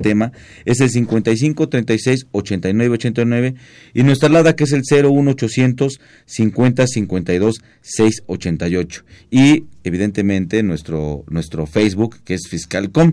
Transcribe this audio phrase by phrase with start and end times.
[0.00, 0.32] tema
[0.64, 3.54] es el 55 36 89 89
[3.94, 12.18] y nuestra alada que es el 01800 50 52 688 y evidentemente nuestro nuestro Facebook
[12.24, 13.12] que es Fiscalcom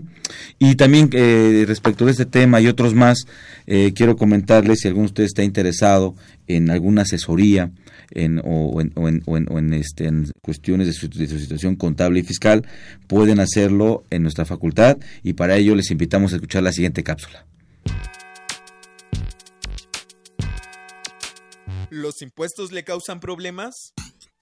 [0.58, 3.26] y también eh, respecto de este tema y otros más
[3.66, 6.14] eh, quiero comentarles si alguno de ustedes está interesado
[6.46, 7.70] en alguna asesoría
[8.10, 10.10] en, o, en, o, en, o en, este,
[10.42, 12.66] cuestiones de de su, situación contable y fiscal,
[13.06, 17.46] pueden hacerlo en nuestra facultad y para ello les invitamos a escuchar la siguiente cápsula.
[21.90, 23.92] ¿Los impuestos le causan problemas?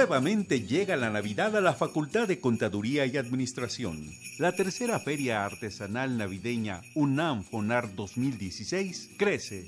[0.07, 4.07] Nuevamente llega la Navidad a la Facultad de Contaduría y Administración.
[4.38, 9.65] La tercera feria artesanal navideña UNAM FONAR 2016 crece.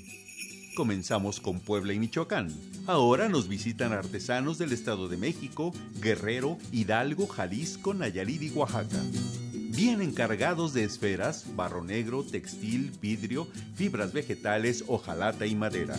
[0.76, 2.54] Comenzamos con Puebla y Michoacán.
[2.86, 9.02] Ahora nos visitan artesanos del Estado de México, Guerrero, Hidalgo, Jalisco, Nayarit y Oaxaca.
[9.52, 15.96] Bien encargados de esferas, barro negro, textil, vidrio, fibras vegetales, hojalata y madera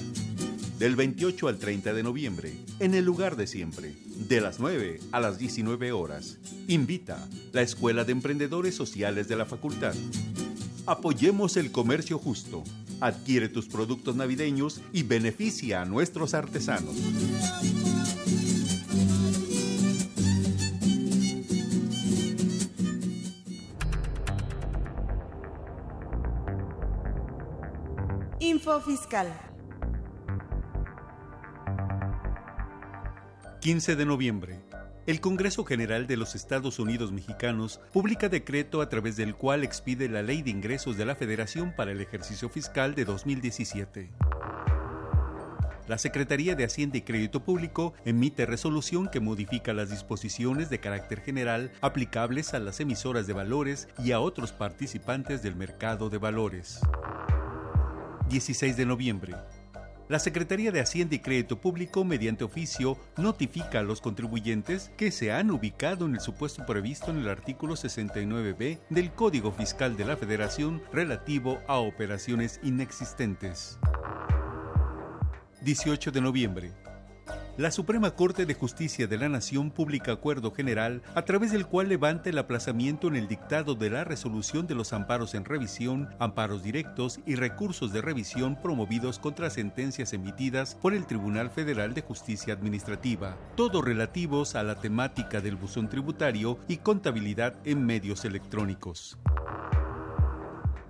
[0.80, 5.20] del 28 al 30 de noviembre, en el lugar de siempre, de las 9 a
[5.20, 6.38] las 19 horas.
[6.70, 9.94] Invita la Escuela de Emprendedores Sociales de la Facultad.
[10.86, 12.64] Apoyemos el comercio justo.
[13.02, 16.96] Adquiere tus productos navideños y beneficia a nuestros artesanos.
[28.40, 29.28] Info Fiscal.
[33.60, 34.62] 15 de noviembre.
[35.06, 40.08] El Congreso General de los Estados Unidos Mexicanos publica decreto a través del cual expide
[40.08, 44.12] la Ley de Ingresos de la Federación para el ejercicio fiscal de 2017.
[45.90, 51.20] La Secretaría de Hacienda y Crédito Público emite resolución que modifica las disposiciones de carácter
[51.20, 56.80] general aplicables a las emisoras de valores y a otros participantes del mercado de valores.
[58.30, 59.36] 16 de noviembre.
[60.10, 65.32] La Secretaría de Hacienda y Crédito Público, mediante oficio, notifica a los contribuyentes que se
[65.32, 70.18] han ubicado en el supuesto previsto en el artículo 69b del Código Fiscal de la
[70.18, 73.78] Federación relativo a operaciones inexistentes.
[75.62, 76.89] 18 de noviembre.
[77.60, 81.90] La Suprema Corte de Justicia de la Nación publica acuerdo general a través del cual
[81.90, 86.64] levanta el aplazamiento en el dictado de la resolución de los amparos en revisión, amparos
[86.64, 92.54] directos y recursos de revisión promovidos contra sentencias emitidas por el Tribunal Federal de Justicia
[92.54, 99.18] Administrativa, todos relativos a la temática del buzón tributario y contabilidad en medios electrónicos.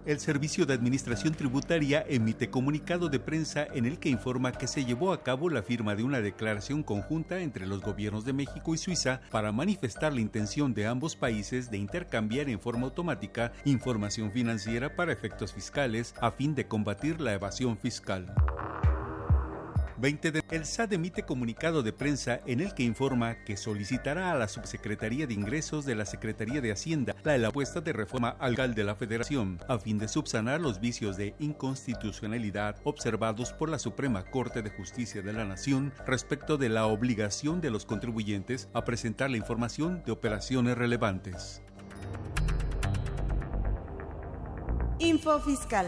[0.10, 4.84] El Servicio de Administración Tributaria emite comunicado de prensa en el que informa que se
[4.84, 8.80] llevó a cabo la firma de una declaración conjunta entre los gobiernos de México y
[8.80, 14.96] Suiza para manifestar la intención de ambos países de intercambiar en forma automática información financiera
[14.96, 18.34] para efectos fiscales a fin de combatir la evasión fiscal.
[20.00, 24.36] 20 de el SAT emite comunicado de prensa en el que informa que solicitará a
[24.36, 28.84] la Subsecretaría de Ingresos de la Secretaría de Hacienda la apuesta de reforma al de
[28.84, 34.62] la Federación a fin de subsanar los vicios de inconstitucionalidad observados por la Suprema Corte
[34.62, 39.38] de Justicia de la Nación respecto de la obligación de los contribuyentes a presentar la
[39.38, 41.62] información de operaciones relevantes.
[45.00, 45.88] Info Fiscal.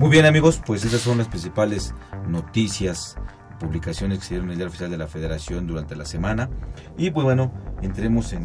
[0.00, 1.92] Muy bien amigos, pues esas son las principales
[2.26, 3.16] noticias,
[3.58, 6.48] publicaciones que se dieron en el Diario Oficial de la Federación durante la semana.
[6.96, 7.52] Y pues bueno,
[7.82, 8.44] entremos en,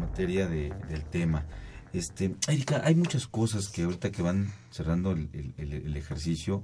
[0.00, 1.44] materia del tema.
[1.92, 6.62] Este, Erika, hay muchas cosas que ahorita que van cerrando el, ejercicio,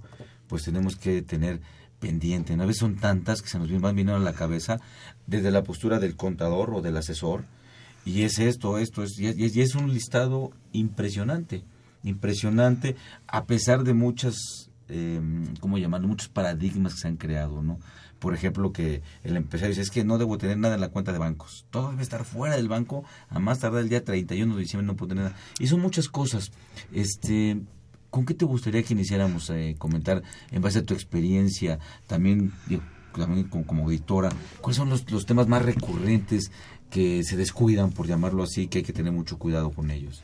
[0.49, 1.61] pues tenemos que tener
[2.01, 2.55] pendiente.
[2.55, 4.81] A veces son tantas que se nos van viniendo a la cabeza
[5.27, 7.45] desde la postura del contador o del asesor.
[8.07, 11.65] Y es esto, esto, es, y es, y es un listado impresionante
[12.03, 12.97] impresionante,
[13.27, 15.21] a pesar de muchas, eh,
[15.61, 16.09] ¿cómo llamarlo?
[16.09, 17.79] Muchos paradigmas que se han creado, ¿no?
[18.19, 21.13] Por ejemplo, que el empresario dice, es que no debo tener nada en la cuenta
[21.13, 21.67] de bancos.
[21.71, 24.95] Todo debe estar fuera del banco, a más tardar el día 31 de diciembre no
[24.95, 25.37] puedo tener nada.
[25.59, 26.53] Y son muchas cosas.
[26.93, 27.61] Este,
[28.11, 30.23] ¿Con qué te gustaría que iniciáramos a eh, comentar
[30.53, 32.53] en base a tu experiencia, también,
[33.17, 34.29] también como, como, editora,
[34.61, 36.53] cuáles son los, los temas más recurrentes
[36.91, 40.23] que se descuidan, por llamarlo así, que hay que tener mucho cuidado con ellos?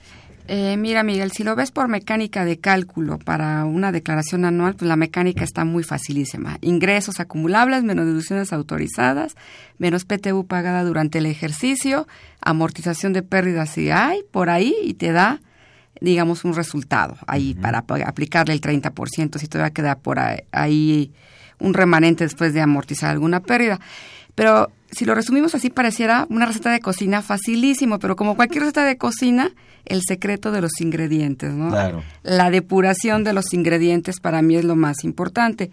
[0.50, 4.88] Eh, mira, Miguel, si lo ves por mecánica de cálculo para una declaración anual, pues
[4.88, 6.56] la mecánica está muy facilísima.
[6.62, 9.36] Ingresos acumulables menos deducciones autorizadas,
[9.76, 12.08] menos PTU pagada durante el ejercicio,
[12.40, 15.42] amortización de pérdidas si hay, por ahí, y te da,
[16.00, 21.12] digamos, un resultado ahí para aplicarle el 30%, si todavía queda por ahí
[21.60, 23.80] un remanente después de amortizar alguna pérdida.
[24.38, 28.84] Pero si lo resumimos así, pareciera una receta de cocina facilísimo, pero como cualquier receta
[28.84, 29.50] de cocina,
[29.84, 31.70] el secreto de los ingredientes, ¿no?
[31.70, 32.04] Claro.
[32.22, 35.72] La depuración de los ingredientes para mí es lo más importante.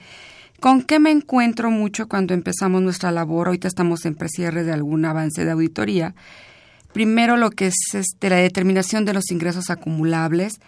[0.60, 3.50] ¿Con qué me encuentro mucho cuando empezamos nuestra labor?
[3.50, 6.16] Ahorita estamos en precierre de algún avance de auditoría.
[6.92, 10.60] Primero lo que es este, la determinación de los ingresos acumulables,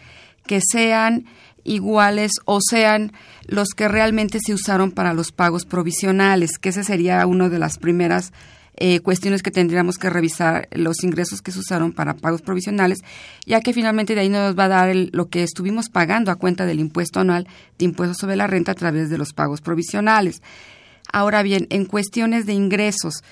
[0.46, 1.26] que sean
[1.68, 3.12] iguales o sean
[3.46, 7.78] los que realmente se usaron para los pagos provisionales, que ese sería una de las
[7.78, 8.32] primeras
[8.80, 13.00] eh, cuestiones que tendríamos que revisar los ingresos que se usaron para pagos provisionales,
[13.46, 16.68] ya que finalmente de ahí nos va a dar lo que estuvimos pagando a cuenta
[16.68, 17.48] del impuesto anual
[17.80, 20.44] de impuesto sobre la renta a través de los pagos provisionales.
[21.12, 23.24] Ahora bien, en cuestiones de ingresos,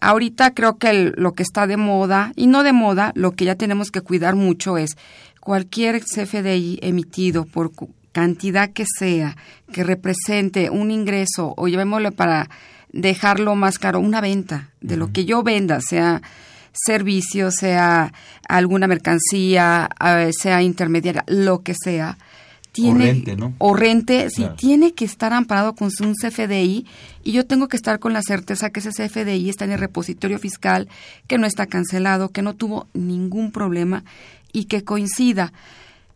[0.00, 3.56] ahorita creo que lo que está de moda, y no de moda, lo que ya
[3.56, 4.96] tenemos que cuidar mucho es
[5.44, 7.70] cualquier CFDI emitido por
[8.12, 9.36] cantidad que sea,
[9.72, 12.48] que represente un ingreso, o llevémosle para
[12.92, 16.22] dejarlo más caro, una venta de lo que yo venda, sea
[16.72, 18.12] servicio, sea
[18.48, 19.88] alguna mercancía,
[20.30, 22.18] sea intermediaria, lo que sea,
[22.72, 23.54] tiene, o rente, ¿no?
[23.58, 26.86] O rente, sí, tiene que estar amparado con un CFDI
[27.22, 30.38] y yo tengo que estar con la certeza que ese CFDI está en el repositorio
[30.38, 30.88] fiscal,
[31.28, 34.02] que no está cancelado, que no tuvo ningún problema
[34.54, 35.52] y que coincida.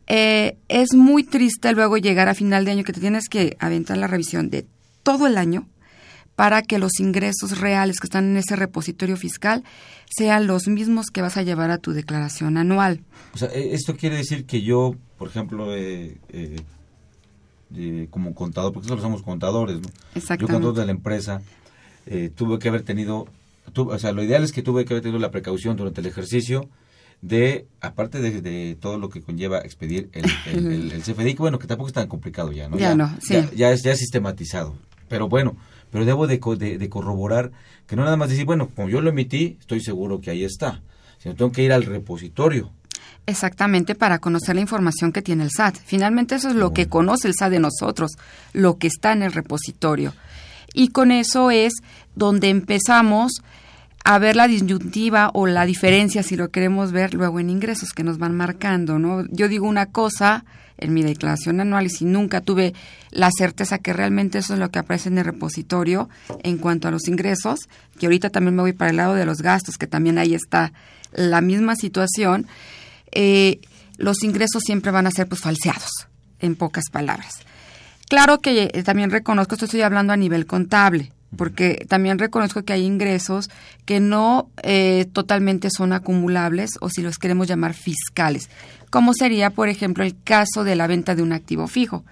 [0.07, 3.99] Eh, es muy triste luego llegar a final de año que te tienes que aventar
[3.99, 4.65] la revisión de
[5.03, 5.69] todo el año
[6.35, 9.65] para que los ingresos reales que están en ese repositorio fiscal
[10.09, 13.03] sean los mismos que vas a llevar a tu declaración anual.
[13.35, 16.17] O sea, e, esto quiere decir que yo, por ejemplo, eh,
[17.75, 19.89] eh, como contador, porque nosotros somos contadores, ¿no?
[20.15, 21.43] Yo contador de la empresa,
[22.07, 23.27] eh, tuve que haber tenido,
[23.75, 26.69] o sea, lo ideal es que tuve que haber tenido la precaución durante el ejercicio
[27.21, 31.89] de, aparte de, todo lo que conlleva expedir el, el, CFDI, que bueno, que tampoco
[31.89, 32.77] es tan complicado ya, ¿no?
[32.79, 33.35] Ya, no, sí.
[33.55, 34.77] ya, es, ya es sistematizado.
[35.09, 35.57] Pero bueno,
[35.91, 37.51] pero debo de, de, corroborar
[37.87, 40.83] que no nada más decir, bueno, como yo lo emití, estoy seguro que ahí está,
[41.19, 42.71] sino tengo que ir al repositorio.
[43.27, 45.77] Exactamente, para conocer la información que tiene el SAT.
[45.85, 48.13] Finalmente eso es lo que conoce el SAT de nosotros,
[48.53, 50.15] lo que está en el repositorio.
[50.73, 51.75] Y con eso es
[52.15, 53.43] donde empezamos
[54.09, 58.03] a ver la disyuntiva o la diferencia, si lo queremos ver, luego en ingresos que
[58.03, 59.27] nos van marcando, ¿no?
[59.31, 60.47] Yo digo una cosa
[60.79, 62.73] en mi declaración anual y si nunca tuve
[63.11, 66.09] la certeza que realmente eso es lo que aparece en el repositorio
[66.43, 69.43] en cuanto a los ingresos, que ahorita también me voy para el lado de los
[69.43, 70.73] gastos, que también ahí está
[71.13, 72.47] la misma situación,
[73.13, 73.61] eh,
[73.99, 76.09] los ingresos siempre van a ser pues falseados,
[76.41, 77.41] en pocas palabras.
[78.09, 82.73] Claro que eh, también reconozco, esto estoy hablando a nivel contable, porque también reconozco que
[82.73, 83.51] hay ingresos
[83.85, 88.49] que no eh, totalmente son acumulables o si los queremos llamar fiscales,
[88.91, 92.05] como sería, por ejemplo, el caso de la venta de un activo fijo,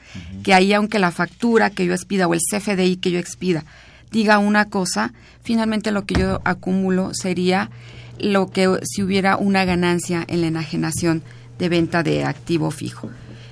[0.42, 3.64] que ahí aunque la factura que yo expida o el CFDI que yo expida
[4.10, 7.70] diga una cosa, finalmente lo que yo acumulo sería
[8.18, 11.22] lo que si hubiera una ganancia en la enajenación
[11.58, 13.10] de venta de activo fijo.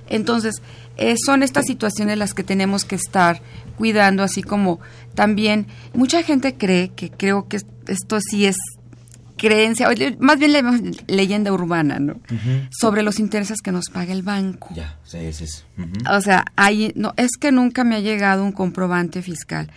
[0.09, 0.63] Entonces,
[0.97, 3.41] eh, son estas situaciones las que tenemos que estar
[3.77, 4.81] cuidando, así como
[5.15, 8.57] también mucha gente cree que creo que esto sí es
[9.37, 9.89] creencia,
[10.21, 12.21] más bien leyenda urbana, ¿no?
[12.71, 14.71] Sobre los intereses que nos paga el banco.
[14.75, 15.65] Ya, sí, es eso.
[16.11, 19.71] O sea, ahí, no, es que nunca me ha llegado un comprobante fiscal.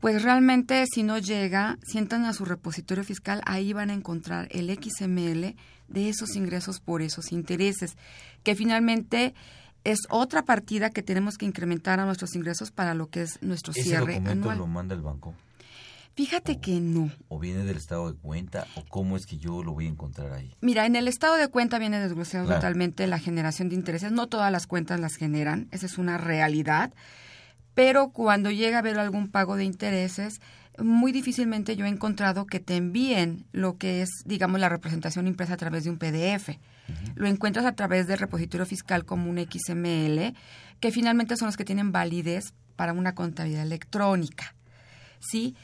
[0.00, 4.68] Pues realmente si no llega, sientan a su repositorio fiscal, ahí van a encontrar el
[4.70, 5.54] XML
[5.88, 7.96] de esos ingresos por esos intereses,
[8.42, 9.34] que finalmente
[9.84, 13.72] es otra partida que tenemos que incrementar a nuestros ingresos para lo que es nuestro
[13.72, 14.58] cierre ¿Ese anual.
[14.58, 15.34] lo manda el banco?
[16.14, 17.10] Fíjate que no.
[17.28, 18.66] ¿O viene del estado de cuenta?
[18.76, 20.54] ¿O cómo es que yo lo voy a encontrar ahí?
[20.60, 24.12] Mira, en el estado de cuenta viene desglosado totalmente la generación de intereses.
[24.12, 26.92] No todas las cuentas las generan, esa es una realidad.
[27.74, 30.40] Pero cuando llega a haber algún pago de intereses,
[30.78, 35.54] muy difícilmente yo he encontrado que te envíen lo que es, digamos, la representación impresa
[35.54, 36.58] a través de un PDF.
[37.14, 40.34] Lo encuentras a través del repositorio fiscal como un XML,
[40.80, 44.54] que finalmente son los que tienen validez para una contabilidad electrónica.
[45.20, 45.54] ¿Sí?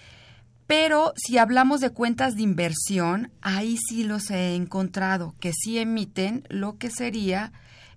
[0.67, 6.45] Pero si hablamos de cuentas de inversión, ahí sí los he encontrado, que sí emiten
[6.49, 7.53] lo que sería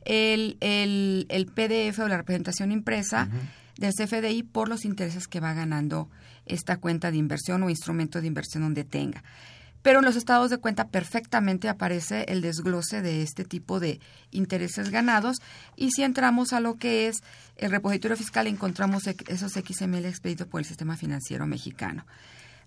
[0.06, 3.30] el, el, el PDF o la representación impresa
[3.78, 6.10] del CFDI por los intereses que va ganando
[6.46, 9.24] esta cuenta de inversión o instrumento de inversión donde tenga.
[9.82, 14.00] Pero en los estados de cuenta perfectamente aparece el desglose de este tipo de
[14.32, 15.38] intereses ganados
[15.76, 17.22] y si entramos a lo que es
[17.58, 22.06] el repositorio fiscal encontramos esos XML expedidos por el sistema financiero mexicano.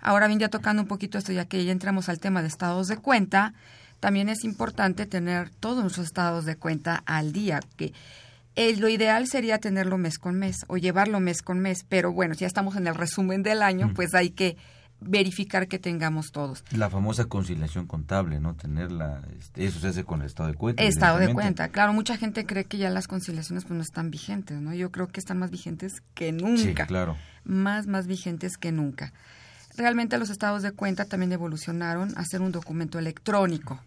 [0.00, 2.86] Ahora bien, ya tocando un poquito esto, ya que ya entramos al tema de estados
[2.86, 3.54] de cuenta,
[3.98, 7.94] también es importante tener todos nuestros estados de cuenta al día, que
[8.78, 12.40] lo ideal sería tenerlo mes con mes o llevarlo mes con mes, pero bueno, si
[12.40, 14.56] ya estamos en el resumen del año, pues hay que
[14.98, 16.64] verificar que tengamos todos.
[16.72, 18.54] La famosa conciliación contable, ¿no?
[18.54, 20.82] Tenerla, este, eso se hace con el estado de cuenta.
[20.82, 24.58] Estado de cuenta, claro, mucha gente cree que ya las conciliaciones pues no están vigentes,
[24.58, 24.74] ¿no?
[24.74, 26.62] Yo creo que están más vigentes que nunca.
[26.62, 27.16] Sí, claro.
[27.44, 29.12] Más, más vigentes que nunca
[29.76, 33.80] realmente los estados de cuenta también evolucionaron a ser un documento electrónico.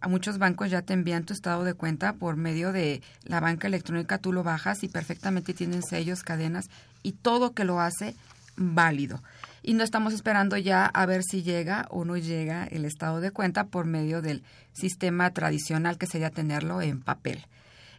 [0.00, 3.68] A muchos bancos ya te envían tu estado de cuenta por medio de la banca
[3.68, 6.70] electrónica, tú lo bajas y perfectamente tienen sellos, cadenas
[7.02, 8.14] y todo que lo hace
[8.56, 9.22] válido.
[9.62, 13.30] Y no estamos esperando ya a ver si llega o no llega el estado de
[13.30, 14.42] cuenta por medio del
[14.72, 17.46] sistema tradicional que sería tenerlo en papel.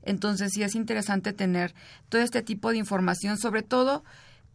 [0.03, 1.75] Entonces sí es interesante tener
[2.10, 4.03] todo este tipo de información, sobre todo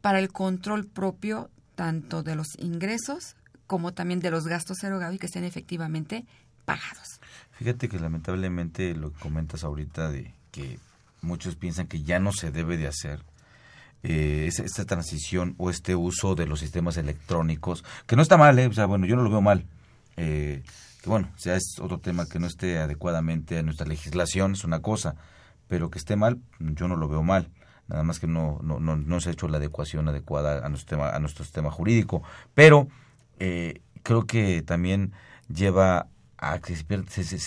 [0.01, 3.37] para el control propio tanto de los ingresos
[3.67, 6.25] como también de los gastos erogados y que estén efectivamente
[6.65, 7.21] pagados.
[7.57, 10.79] Fíjate que lamentablemente lo que comentas ahorita de que
[11.23, 13.21] muchos piensan que ya no se debe de hacer
[14.03, 18.67] eh, esta transición o este uso de los sistemas electrónicos, que no está mal, ¿eh?
[18.67, 19.65] o sea, bueno, yo no lo veo mal.
[20.17, 20.63] Eh,
[21.03, 24.81] que bueno, sea es otro tema que no esté adecuadamente en nuestra legislación, es una
[24.81, 25.17] cosa,
[25.67, 27.51] pero que esté mal, yo no lo veo mal
[27.89, 30.97] nada más que no, no, no, no se ha hecho la adecuación adecuada a nuestro
[30.97, 32.23] sistema, a nuestro sistema jurídico.
[32.55, 32.89] Pero
[33.39, 35.13] eh, creo que también
[35.49, 36.85] lleva a que, se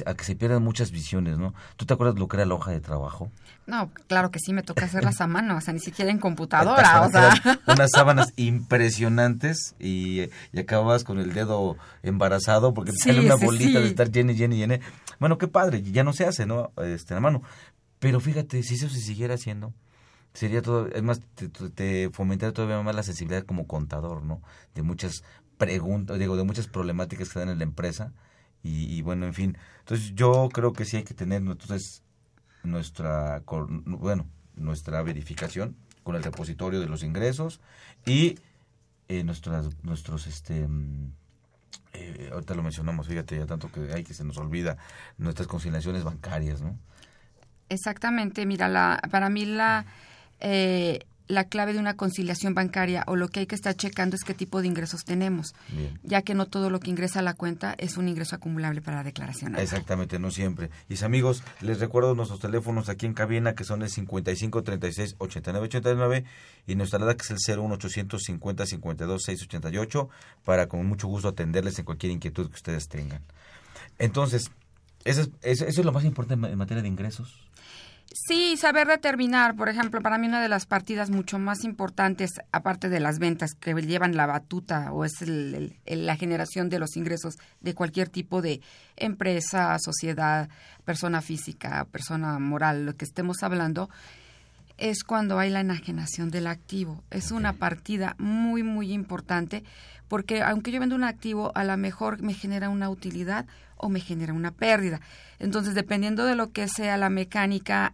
[0.05, 1.53] a que se pierdan muchas visiones, ¿no?
[1.75, 3.31] ¿Tú te acuerdas lo que era la hoja de trabajo?
[3.67, 7.03] No, claro que sí, me toca hacerlas a mano, o sea, ni siquiera en computadora,
[7.03, 7.60] o sea.
[7.67, 13.79] Unas sábanas impresionantes y, y, acababas con el dedo embarazado porque te sale una bolita
[13.79, 14.79] de estar llena llena llena.
[15.19, 16.72] Bueno, qué padre, ya no se hace, ¿no?
[16.77, 17.43] Este, a mano.
[18.00, 19.74] Pero fíjate, si eso se siguiera haciendo,
[20.34, 24.41] sería todo, es más, te, te fomentaría todavía más la sensibilidad como contador, ¿no?
[24.74, 25.24] De muchas
[25.60, 28.13] preguntas, digo, de muchas problemáticas que dan en la empresa
[28.62, 29.58] y, bueno, en fin.
[29.80, 32.04] Entonces yo creo que sí hay que tener entonces
[32.63, 37.62] nuestra, bueno, nuestra verificación con el repositorio de los ingresos
[38.06, 38.38] y
[39.08, 41.12] eh, nuestras, nuestros, este, mm,
[41.94, 44.78] eh, ahorita lo mencionamos, fíjate ya tanto que hay que se nos olvida
[45.18, 46.78] nuestras conciliaciones bancarias, ¿no?
[47.70, 49.86] Exactamente, mira, la, para mí la
[50.39, 54.24] eh, la clave de una conciliación bancaria o lo que hay que estar checando es
[54.24, 55.53] qué tipo de ingresos tenemos,
[56.03, 58.98] ya que no todo lo que ingresa a la cuenta es un ingreso acumulable para
[58.98, 59.55] la declaración.
[59.55, 60.71] Exactamente, no siempre.
[60.89, 65.65] Y amigos, les recuerdo nuestros teléfonos aquí en cabina que son el 55 36 89
[65.67, 66.25] 89
[66.65, 70.09] y nuestra edad que es el 01 850 52 688
[70.43, 73.21] para con mucho gusto atenderles en cualquier inquietud que ustedes tengan.
[74.00, 74.50] Entonces,
[75.05, 77.49] eso es, eso es lo más importante en materia de ingresos.
[78.12, 82.89] Sí, saber determinar, por ejemplo, para mí una de las partidas mucho más importantes, aparte
[82.89, 87.75] de las ventas que llevan la batuta o es la generación de los ingresos de
[87.75, 88.62] cualquier tipo de
[88.96, 90.50] empresa, sociedad,
[90.86, 93.92] persona física, persona moral, lo que estemos hablando,
[94.79, 97.03] es cuando hay la enajenación del activo.
[97.12, 99.63] Es una partida muy, muy importante
[100.07, 103.45] porque aunque yo vendo un activo, a lo mejor me genera una utilidad
[103.77, 105.00] o me genera una pérdida.
[105.38, 107.93] Entonces, dependiendo de lo que sea la mecánica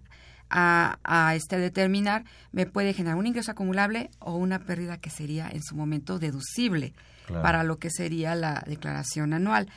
[0.49, 5.49] a, a, este determinar, me puede generar un ingreso acumulable o una pérdida que sería
[5.49, 6.93] en su momento deducible
[7.27, 7.43] claro.
[7.43, 9.67] para lo que sería la declaración anual.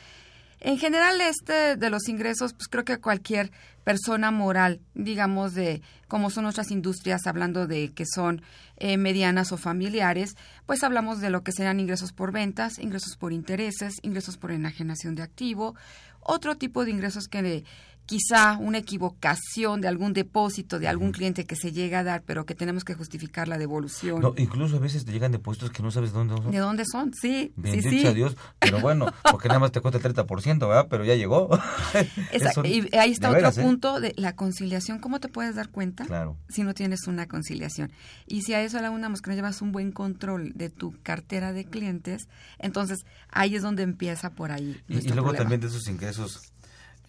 [0.60, 3.52] En general, este de los ingresos, pues creo que cualquier
[3.84, 8.42] persona moral, digamos, de como son nuestras industrias, hablando de que son
[8.76, 10.36] eh, medianas o familiares,
[10.66, 15.14] pues hablamos de lo que serán ingresos por ventas, ingresos por intereses, ingresos por enajenación
[15.14, 15.76] de activo,
[16.20, 17.64] otro tipo de ingresos que
[18.08, 22.46] quizá una equivocación de algún depósito de algún cliente que se llega a dar, pero
[22.46, 24.22] que tenemos que justificar la devolución.
[24.22, 26.50] No, incluso a veces te llegan depósitos que no sabes dónde son.
[26.50, 27.12] ¿De dónde son?
[27.12, 27.52] Sí.
[27.56, 28.06] Bendito sí, sí.
[28.06, 28.34] a Dios.
[28.60, 30.86] Pero bueno, porque nada más te cuesta el 30%, ¿verdad?
[30.88, 31.50] Pero ya llegó.
[32.32, 32.64] Exacto.
[32.64, 35.00] y ahí está otro veras, punto de la conciliación.
[35.00, 36.38] ¿Cómo te puedes dar cuenta claro.
[36.48, 37.92] si no tienes una conciliación?
[38.26, 41.52] Y si a eso le aunamos que no llevas un buen control de tu cartera
[41.52, 42.26] de clientes,
[42.58, 44.80] entonces ahí es donde empieza por ahí.
[44.88, 45.38] Y, y luego problema.
[45.40, 46.54] también de esos ingresos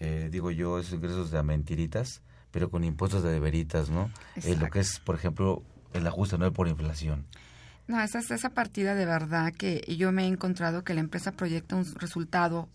[0.00, 4.10] eh, digo yo, esos ingresos de mentiritas, pero con impuestos de veritas, ¿no?
[4.36, 7.26] Eh, lo que es, por ejemplo, el ajuste anual por inflación.
[7.86, 11.32] No, esa es esa partida de verdad que yo me he encontrado que la empresa
[11.32, 12.68] proyecta un resultado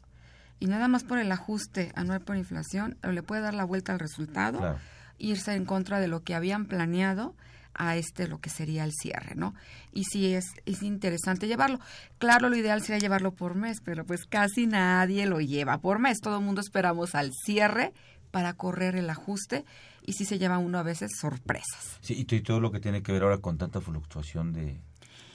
[0.60, 4.00] y nada más por el ajuste anual por inflación le puede dar la vuelta al
[4.00, 4.80] resultado, claro.
[5.18, 7.34] irse en contra de lo que habían planeado
[7.76, 9.54] a este lo que sería el cierre, ¿no?
[9.94, 11.80] Y sí es, es interesante llevarlo.
[12.18, 16.20] Claro, lo ideal sería llevarlo por mes, pero pues casi nadie lo lleva por mes.
[16.22, 17.94] Todo el mundo esperamos al cierre
[18.32, 19.66] para correr el ajuste
[20.06, 21.98] y sí se lleva uno a veces sorpresas.
[22.02, 24.80] Sí, y todo lo que tiene que ver ahora con tanta fluctuación de,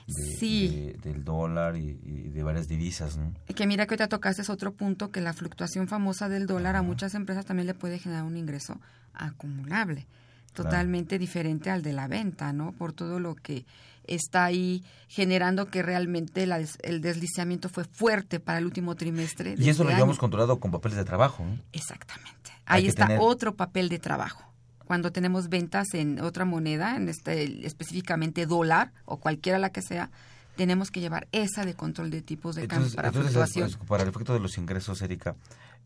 [0.06, 0.68] de, sí.
[1.02, 3.16] de, del dólar y, y, de varias divisas.
[3.16, 3.34] ¿no?
[3.54, 6.84] Que mira que te tocaste es otro punto, que la fluctuación famosa del dólar Ajá.
[6.84, 8.80] a muchas empresas también le puede generar un ingreso
[9.12, 10.06] acumulable
[10.52, 11.20] totalmente claro.
[11.20, 12.72] diferente al de la venta, ¿no?
[12.72, 13.64] Por todo lo que
[14.06, 19.54] está ahí generando que realmente la, el deslizamiento fue fuerte para el último trimestre.
[19.56, 21.44] y eso este lo llevamos controlado con papeles de trabajo.
[21.44, 21.58] ¿no?
[21.72, 22.50] Exactamente.
[22.66, 23.20] Ahí está tener...
[23.22, 24.44] otro papel de trabajo.
[24.84, 30.10] Cuando tenemos ventas en otra moneda, en este específicamente dólar o cualquiera la que sea,
[30.56, 33.68] tenemos que llevar esa de control de tipos de entonces, cambio para entonces, fluctuación.
[33.68, 35.36] Es, para el efecto de los ingresos, Erika,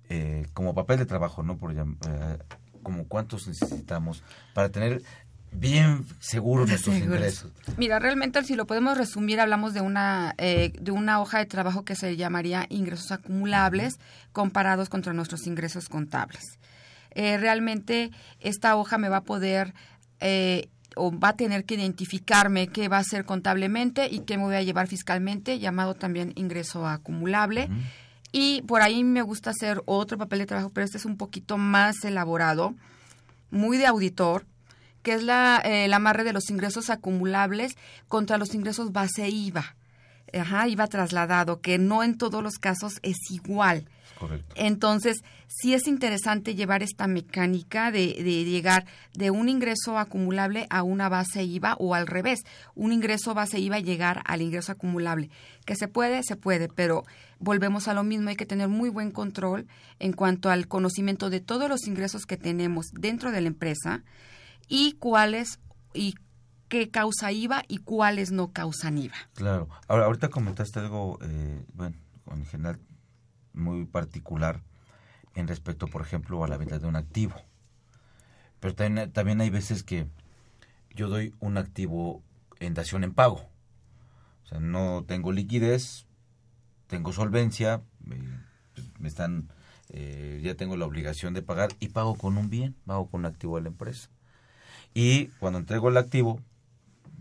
[0.09, 1.59] eh, como papel de trabajo, ¿no?
[1.59, 2.39] Por eh,
[2.85, 4.23] como cuántos necesitamos
[4.55, 5.03] para tener
[5.51, 7.17] bien seguros nuestros Seguros.
[7.17, 7.53] ingresos.
[7.77, 11.85] Mira, realmente si lo podemos resumir, hablamos de una eh, de una hoja de trabajo
[11.85, 13.99] que se llamaría ingresos acumulables
[14.33, 16.59] comparados contra nuestros ingresos contables.
[17.11, 19.75] Eh, realmente esta hoja me va a poder
[20.21, 24.45] eh, o va a tener que identificarme qué va a ser contablemente y qué me
[24.45, 27.69] voy a llevar fiscalmente, llamado también ingreso acumulable.
[27.71, 27.83] Uh -huh.
[28.37, 31.57] Y por ahí me gusta hacer otro papel de trabajo, pero este es un poquito
[31.57, 32.75] más elaborado,
[33.53, 34.45] muy de auditor,
[35.05, 37.77] que es la, eh, el amarre de los ingresos acumulables
[38.09, 39.77] contra los ingresos base IVA.
[40.37, 43.87] Ajá, IVA trasladado, que no en todos los casos es igual.
[44.19, 44.55] Correcto.
[44.57, 50.83] Entonces, sí es interesante llevar esta mecánica de, de, llegar de un ingreso acumulable a
[50.83, 52.41] una base IVA o al revés,
[52.75, 55.31] un ingreso base IVA llegar al ingreso acumulable.
[55.65, 57.05] Que se puede, se puede, pero
[57.39, 59.67] volvemos a lo mismo, hay que tener muy buen control
[59.99, 64.03] en cuanto al conocimiento de todos los ingresos que tenemos dentro de la empresa
[64.69, 65.59] y cuáles
[65.93, 66.15] y
[66.69, 69.17] qué causa IVA y cuáles no causan IVA.
[69.35, 69.69] Claro.
[69.89, 71.97] Ahora, ahorita comentaste algo, eh, bueno,
[72.33, 72.81] en general
[73.55, 74.61] muy particular
[75.35, 77.35] en respecto, por ejemplo, a la venta de un activo.
[78.61, 80.07] Pero también, también hay veces que
[80.95, 82.23] yo doy un activo
[82.61, 83.49] en dación en pago.
[84.45, 86.07] O sea, no tengo liquidez,
[86.87, 88.19] tengo solvencia, me,
[88.99, 89.49] me están,
[89.91, 93.27] eh, ya tengo la obligación de pagar y pago con un bien, pago con un
[93.27, 94.09] activo a la empresa.
[94.93, 96.41] Y cuando entrego el activo,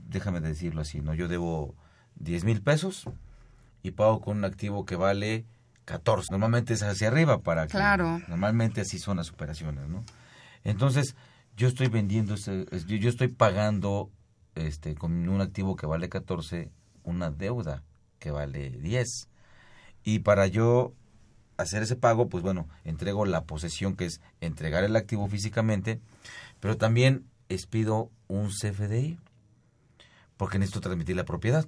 [0.08, 1.14] déjame decirlo así, ¿no?
[1.14, 1.76] Yo debo
[2.16, 3.06] 10 mil pesos
[3.82, 5.46] y pago con un activo que vale
[5.86, 6.28] 14.
[6.32, 7.72] Normalmente es hacia arriba para que...
[7.72, 8.22] Claro.
[8.28, 10.04] Normalmente así son las operaciones, ¿no?
[10.64, 11.16] Entonces,
[11.56, 14.10] yo estoy vendiendo, ese, yo estoy pagando
[14.56, 16.72] este con un activo que vale 14,
[17.04, 17.84] una deuda
[18.20, 19.30] que vale 10.
[20.04, 20.94] Y para yo
[21.58, 26.00] hacer ese pago, pues bueno, entrego la posesión, que es entregar el activo físicamente,
[26.60, 29.18] pero también expido un CFDI,
[30.38, 31.66] porque necesito transmitir la propiedad.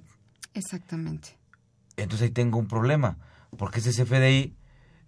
[0.54, 1.36] Exactamente.
[1.96, 3.18] Entonces ahí tengo un problema,
[3.56, 4.54] porque ese CFDI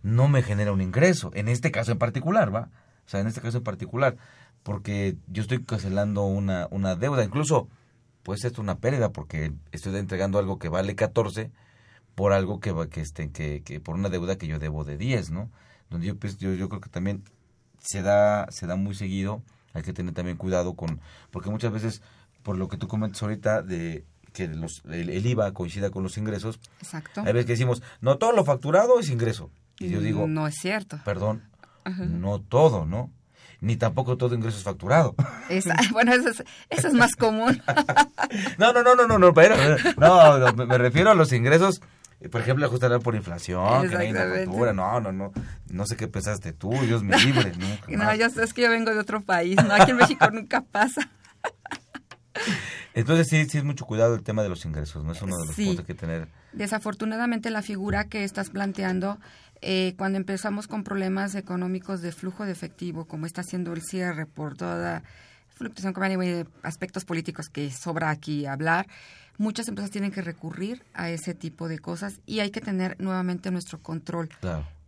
[0.03, 2.71] no me genera un ingreso, en este caso en particular, ¿va?
[3.07, 4.17] O sea, en este caso en particular,
[4.63, 7.69] porque yo estoy cancelando una, una deuda, incluso
[8.23, 11.51] puede ser una pérdida, porque estoy entregando algo que vale 14
[12.15, 15.31] por algo que, que, este, que, que por una deuda que yo debo de 10,
[15.31, 15.51] ¿no?
[15.89, 17.25] Donde yo, pues, yo, yo creo que también
[17.79, 22.03] se da, se da muy seguido, hay que tener también cuidado con, porque muchas veces,
[22.43, 26.19] por lo que tú comentas ahorita, de que los, el, el, IVA coincida con los
[26.19, 26.61] ingresos.
[26.81, 27.23] Exacto.
[27.23, 29.51] Hay veces que decimos, no todo lo facturado es ingreso.
[29.79, 30.99] Y yo digo, no es cierto.
[31.05, 31.43] Perdón,
[31.85, 32.05] Ajá.
[32.05, 33.11] no todo, ¿no?
[33.61, 35.15] ni tampoco todo ingreso es facturado.
[35.93, 37.61] bueno, eso es, eso es más común.
[38.59, 39.57] no, no, no, no, no, no, pero,
[39.97, 41.81] no, me, me refiero a los ingresos
[42.33, 45.33] por ejemplo, ajustará por inflación, que no hay una factura, no, no, no,
[45.71, 47.53] no sé qué pensaste tú, Dios me libre,
[47.89, 47.97] ¿no?
[47.97, 49.73] no, ya es que yo vengo de otro país, ¿no?
[49.73, 51.09] Aquí en México nunca pasa.
[52.99, 55.13] Entonces sí, sí es mucho cuidado el tema de los ingresos, ¿no?
[55.13, 56.27] Es uno de los puntos que tener.
[56.53, 59.19] Desafortunadamente la figura que estás planteando,
[59.63, 64.27] eh, cuando empezamos con problemas económicos de flujo de efectivo, como está haciendo el cierre
[64.27, 65.05] por toda
[65.55, 68.89] fluctuación de aspectos políticos que sobra aquí hablar,
[69.37, 73.53] muchas empresas tienen que recurrir a ese tipo de cosas y hay que tener nuevamente
[73.53, 74.29] nuestro control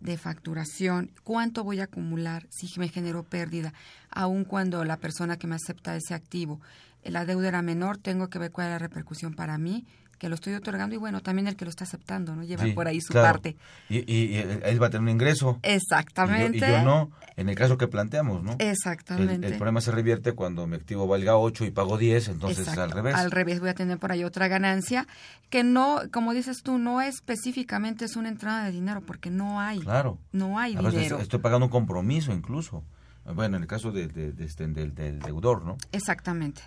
[0.01, 3.73] de facturación, cuánto voy a acumular si me generó pérdida,
[4.11, 6.61] aun cuando la persona que me acepta ese activo,
[7.05, 9.87] la deuda era menor, tengo que ver cuál es la repercusión para mí
[10.21, 12.45] que lo estoy otorgando y bueno, también el que lo está aceptando, ¿no?
[12.45, 13.57] Lleva por ahí su parte.
[13.89, 15.59] Y, y, él va a tener un ingreso.
[15.63, 16.59] Exactamente.
[16.59, 18.55] Y yo, no, en el caso que planteamos, ¿no?
[18.59, 19.47] Exactamente.
[19.47, 23.15] El, problema se revierte cuando mi activo valga 8 y pago 10, entonces al revés.
[23.15, 25.07] Al revés, voy a tener por ahí otra ganancia
[25.49, 29.81] que no, como dices tú, no específicamente es una entrada de dinero porque no hay.
[29.81, 30.19] Claro.
[30.33, 31.19] No hay dinero.
[31.19, 32.85] Estoy pagando un compromiso incluso.
[33.25, 34.05] Bueno, en el caso de,
[34.39, 35.79] este, del, del deudor, ¿no?
[35.93, 36.61] Exactamente.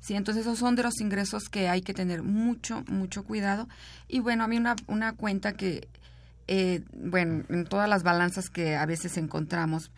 [0.00, 3.68] Sí, entonces esos son de los ingresos que hay que tener mucho, mucho cuidado.
[4.06, 5.88] Y bueno, a mí una, una cuenta que,
[6.46, 9.90] eh, bueno, en todas las balanzas que a veces encontramos,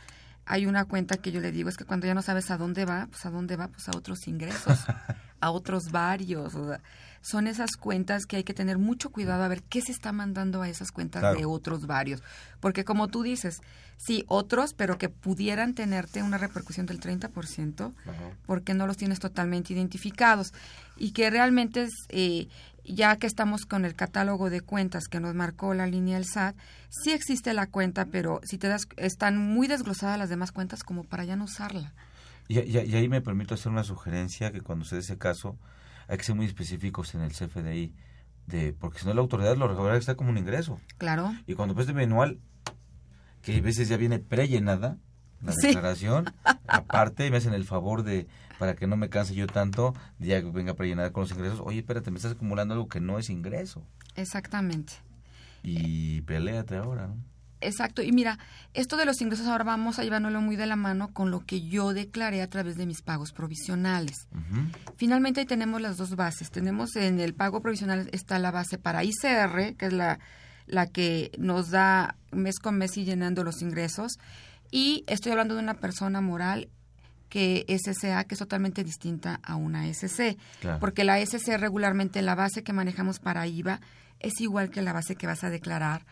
[0.46, 2.84] hay una cuenta que yo le digo, es que cuando ya no sabes a dónde
[2.84, 4.78] va, pues a dónde va, pues a otros ingresos,
[5.40, 6.54] a otros varios.
[6.54, 6.80] O sea,
[7.22, 10.62] son esas cuentas que hay que tener mucho cuidado a ver qué se está mandando
[10.62, 12.22] a esas cuentas de otros varios.
[12.60, 13.60] Porque como tú dices,
[13.96, 17.92] sí, otros, pero que pudieran tenerte una repercusión del 30%,
[18.46, 20.52] porque no los tienes totalmente identificados.
[20.96, 22.48] Y que realmente, es, eh,
[22.84, 26.56] ya que estamos con el catálogo de cuentas que nos marcó la línea del SAT,
[26.88, 31.04] sí existe la cuenta, pero si te das, están muy desglosadas las demás cuentas como
[31.04, 31.92] para ya no usarla.
[32.48, 35.56] Y, y ahí me permito hacer una sugerencia que cuando se dé ese caso,
[36.10, 37.94] hay que ser muy específicos en el CFDI,
[38.46, 40.80] de, porque si no la autoridad lo que está como un ingreso.
[40.98, 41.32] Claro.
[41.46, 42.40] Y cuando de manual,
[43.42, 44.98] que a veces ya viene prellenada
[45.40, 46.26] la declaración,
[46.66, 48.26] aparte me hacen el favor de,
[48.58, 51.78] para que no me canse yo tanto, ya que venga prellenada con los ingresos, oye,
[51.78, 53.86] espérate, me estás acumulando algo que no es ingreso.
[54.16, 54.94] Exactamente.
[55.62, 57.16] Y peleate ahora, ¿no?
[57.60, 58.02] Exacto.
[58.02, 58.38] Y mira,
[58.74, 61.62] esto de los ingresos ahora vamos a llevándolo muy de la mano con lo que
[61.62, 64.28] yo declaré a través de mis pagos provisionales.
[64.96, 66.50] Finalmente ahí tenemos las dos bases.
[66.50, 70.18] Tenemos en el pago provisional está la base para ICR, que es la,
[70.66, 74.18] la que nos da mes con mes y llenando los ingresos.
[74.70, 76.68] Y estoy hablando de una persona moral
[77.28, 80.36] que SCA, que es totalmente distinta a una SC.
[80.80, 83.80] Porque la SC regularmente, la base que manejamos para IVA,
[84.18, 86.04] es igual que la base que vas a declarar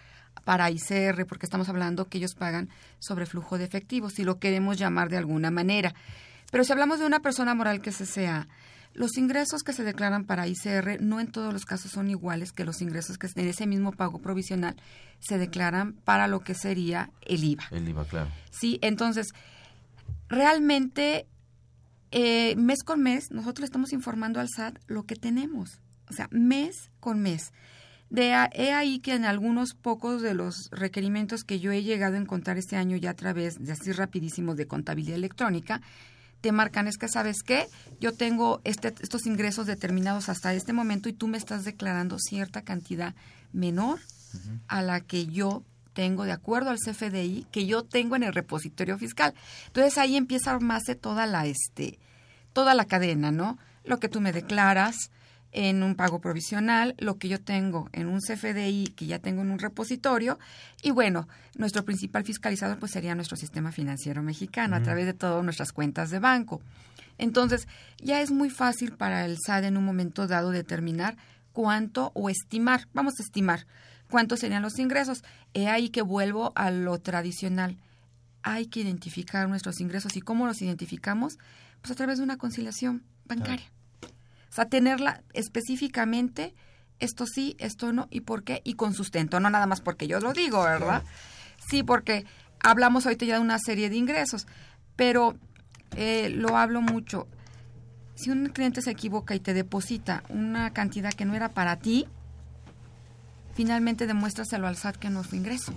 [0.45, 4.79] para ICR, porque estamos hablando que ellos pagan sobre flujo de efectivo, si lo queremos
[4.79, 5.95] llamar de alguna manera.
[6.51, 8.49] Pero si hablamos de una persona moral que sea,
[8.95, 12.65] los ingresos que se declaran para ICR no en todos los casos son iguales que
[12.65, 14.77] los ingresos que en ese mismo pago provisional
[15.21, 17.65] se declaran para lo que sería el IVA.
[17.71, 18.31] El IVA, claro.
[18.51, 19.29] Sí, entonces,
[20.29, 21.27] realmente,
[22.11, 25.81] eh, mes con mes, nosotros estamos informando al SAT lo que tenemos.
[26.11, 27.53] O sea, mes con mes.
[28.11, 32.21] De he ahí que en algunos pocos de los requerimientos que yo he llegado a
[32.21, 35.83] encontrar este año ya a través de así rapidísimos de contabilidad electrónica,
[36.41, 37.67] te marcan es que sabes qué,
[38.01, 42.63] yo tengo este, estos ingresos determinados hasta este momento y tú me estás declarando cierta
[42.63, 43.15] cantidad
[43.53, 43.99] menor
[44.69, 48.99] a la que yo tengo de acuerdo al CFDI que yo tengo en el repositorio
[48.99, 49.35] fiscal.
[49.67, 51.99] Entonces ahí empieza a armarse toda la este
[52.53, 53.59] toda la cadena, ¿no?
[53.85, 55.11] Lo que tú me declaras,
[55.53, 59.51] en un pago provisional, lo que yo tengo en un CFDI que ya tengo en
[59.51, 60.39] un repositorio
[60.83, 65.43] y bueno, nuestro principal fiscalizador pues sería nuestro sistema financiero mexicano a través de todas
[65.43, 66.61] nuestras cuentas de banco.
[67.17, 67.67] Entonces,
[68.01, 71.17] ya es muy fácil para el SAD en un momento dado determinar
[71.53, 73.67] cuánto o estimar, vamos a estimar
[74.09, 75.25] cuántos serían los ingresos.
[75.55, 77.79] He ahí que vuelvo a lo tradicional.
[78.43, 81.39] Hay que identificar nuestros ingresos y cómo los identificamos,
[81.81, 83.67] pues a través de una conciliación bancaria.
[84.51, 86.55] O sea, tenerla específicamente,
[86.99, 90.21] esto sí, esto no, y por qué, y con sustento, no nada más porque yo
[90.21, 91.03] lo digo, ¿verdad?
[91.69, 92.25] Sí, porque
[92.61, 94.47] hablamos ahorita ya de una serie de ingresos,
[94.97, 95.37] pero
[95.97, 97.27] eh, lo hablo mucho.
[98.15, 102.07] Si un cliente se equivoca y te deposita una cantidad que no era para ti,
[103.55, 105.73] finalmente demuéstraselo al SAT que no fue ingreso.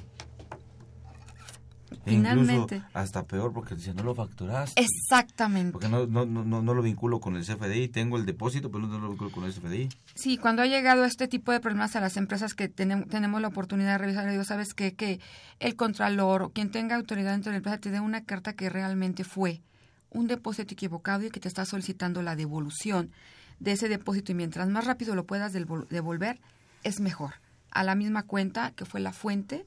[2.05, 4.81] E incluso hasta peor porque dice, no lo facturaste.
[4.81, 5.71] Exactamente.
[5.73, 7.89] Porque no, no, no, no, lo vinculo con el CFDI.
[7.89, 9.89] Tengo el depósito, pero no lo vinculo con el CFDI.
[10.15, 13.49] Sí, cuando ha llegado este tipo de problemas a las empresas que tenem- tenemos la
[13.49, 14.93] oportunidad de revisar, le digo, ¿sabes qué?
[14.95, 15.19] Que
[15.59, 18.69] el contralor o quien tenga autoridad dentro de la empresa te dé una carta que
[18.69, 19.61] realmente fue
[20.09, 23.11] un depósito equivocado y que te está solicitando la devolución
[23.59, 26.39] de ese depósito y mientras más rápido lo puedas devol- devolver,
[26.83, 27.35] es mejor.
[27.69, 29.65] A la misma cuenta que fue la fuente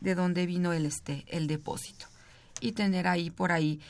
[0.00, 2.06] de donde vino el, este, el depósito.
[2.60, 3.80] Y tener ahí por ahí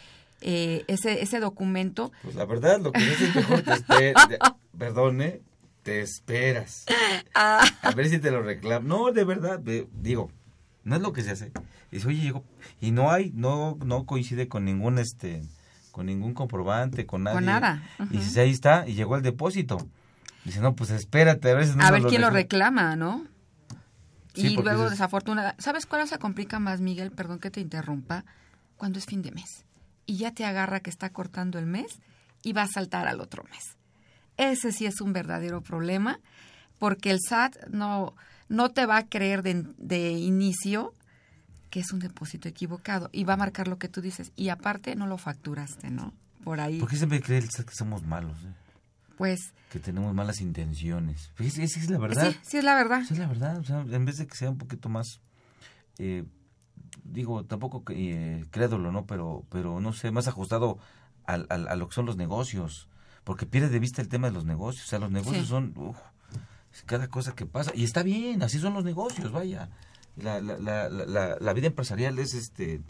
[0.42, 2.12] eh, ese, ese documento.
[2.22, 4.38] Pues la verdad, lo que es es mejor te espe- te-
[4.78, 5.40] Perdone,
[5.82, 6.84] te esperas.
[7.34, 7.64] Ah.
[7.82, 8.86] A ver si te lo reclamo.
[8.88, 10.30] No, de verdad, ve- digo,
[10.84, 11.52] no es lo que se hace.
[11.90, 12.44] Dice, oye, llegó.
[12.80, 15.42] Y no hay, no, no coincide con ningún, este,
[15.90, 17.36] con ningún comprobante, con nadie.
[17.36, 17.82] Con nada.
[18.10, 19.78] Y dice, ahí está, y llegó el depósito.
[20.44, 22.42] Dice, no, pues espérate, a veces no a ver quién lo resuelve".
[22.44, 23.26] reclama, ¿no?
[24.34, 27.10] Sí, y luego, dices- desafortunada, ¿sabes cuál se complica más, Miguel?
[27.10, 28.24] Perdón que te interrumpa.
[28.76, 29.64] Cuando es fin de mes
[30.06, 31.98] y ya te agarra que está cortando el mes
[32.42, 33.76] y va a saltar al otro mes.
[34.38, 36.18] Ese sí es un verdadero problema
[36.78, 38.14] porque el SAT no,
[38.48, 40.94] no te va a creer de, de inicio
[41.68, 44.96] que es un depósito equivocado y va a marcar lo que tú dices y aparte
[44.96, 46.14] no lo facturaste, ¿no?
[46.42, 46.80] Por ahí.
[46.80, 48.38] ¿Por qué siempre cree el SAT que somos malos?
[48.44, 48.52] eh?
[49.20, 51.30] Pues Que tenemos malas intenciones.
[51.34, 52.30] Fíjese, esa es la verdad.
[52.32, 53.02] sí, sí es la verdad.
[53.06, 53.58] Sí, es la verdad.
[53.58, 55.20] O sea, en vez de que sea un poquito más,
[55.98, 56.24] eh,
[57.04, 59.04] digo, tampoco eh, crédulo, ¿no?
[59.04, 60.78] Pero, pero no sé, más ajustado
[61.26, 62.88] al, al- a lo que son los negocios.
[63.22, 64.86] Porque pierde de vista el tema de los negocios.
[64.86, 65.50] O sea, los negocios Sí.
[65.50, 65.98] son uf,
[66.86, 67.72] cada cosa que pasa.
[67.74, 69.68] Y está bien, así son los negocios, vaya.
[70.16, 72.80] La, la, la, la, la vida empresarial es este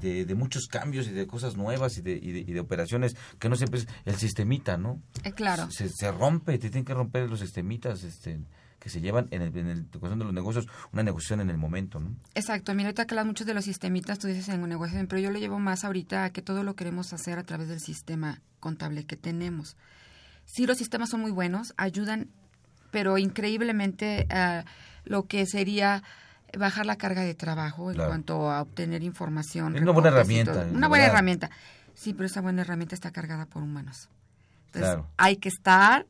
[0.00, 3.16] de, de muchos cambios y de cosas nuevas y de, y de, y de operaciones
[3.38, 5.00] que no siempre es el sistemita, ¿no?
[5.24, 5.70] Eh, claro.
[5.70, 8.40] se, se rompe, te tienen que romper los sistemitas este,
[8.78, 11.58] que se llevan en el, en el cuestión de los negocios, una negociación en el
[11.58, 12.14] momento, ¿no?
[12.34, 15.20] Exacto, mira, ahorita que hablas mucho de los sistemitas, tú dices en un negocio, pero
[15.20, 18.42] yo lo llevo más ahorita a que todo lo queremos hacer a través del sistema
[18.60, 19.76] contable que tenemos.
[20.44, 22.28] Sí, los sistemas son muy buenos, ayudan,
[22.90, 24.64] pero increíblemente a
[25.04, 26.02] lo que sería
[26.58, 28.10] bajar la carga de trabajo en Claro.
[28.10, 29.76] cuanto a obtener información.
[29.76, 31.50] Es una buena herramienta, Una buena herramienta.
[31.94, 34.08] Sí, pero esa buena herramienta está cargada por humanos.
[34.66, 35.08] Entonces, Claro.
[35.16, 36.06] hay que estar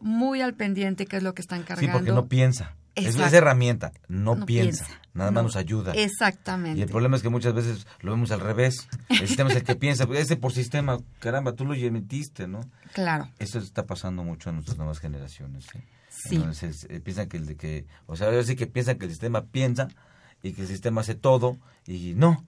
[0.00, 1.92] muy al pendiente qué es lo que están Sí, cargando.
[1.92, 2.74] porque no piensa.
[2.96, 5.34] Es, es herramienta, no, No piensa, piensa, nada no.
[5.36, 5.92] más nos ayuda.
[5.92, 6.80] Exactamente.
[6.80, 8.88] Y el problema es que muchas veces lo vemos al revés.
[9.08, 12.60] El sistema es el que piensa, ese por sistema, caramba, tú lo emitiste, ¿no?
[12.92, 13.28] Claro.
[13.38, 15.66] Eso está pasando mucho en nuestras nuevas generaciones.
[15.76, 15.84] ¿eh?
[16.10, 16.36] Sí.
[16.36, 19.10] Entonces, eh, piensan que el de que, o sea, ahora sí que piensan que el
[19.10, 19.88] sistema piensa
[20.42, 22.44] y que el sistema hace todo y no.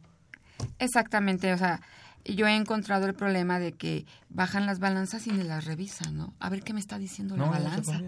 [0.78, 1.80] Exactamente, o sea,
[2.24, 6.34] yo he encontrado el problema de que bajan las balanzas y ni las revisan, ¿no?
[6.38, 8.00] A ver qué me está diciendo No, la balanza.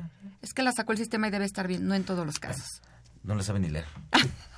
[0.42, 2.82] Es que la sacó el sistema y debe estar bien, no en todos los casos.
[3.22, 3.86] No le saben ni leer.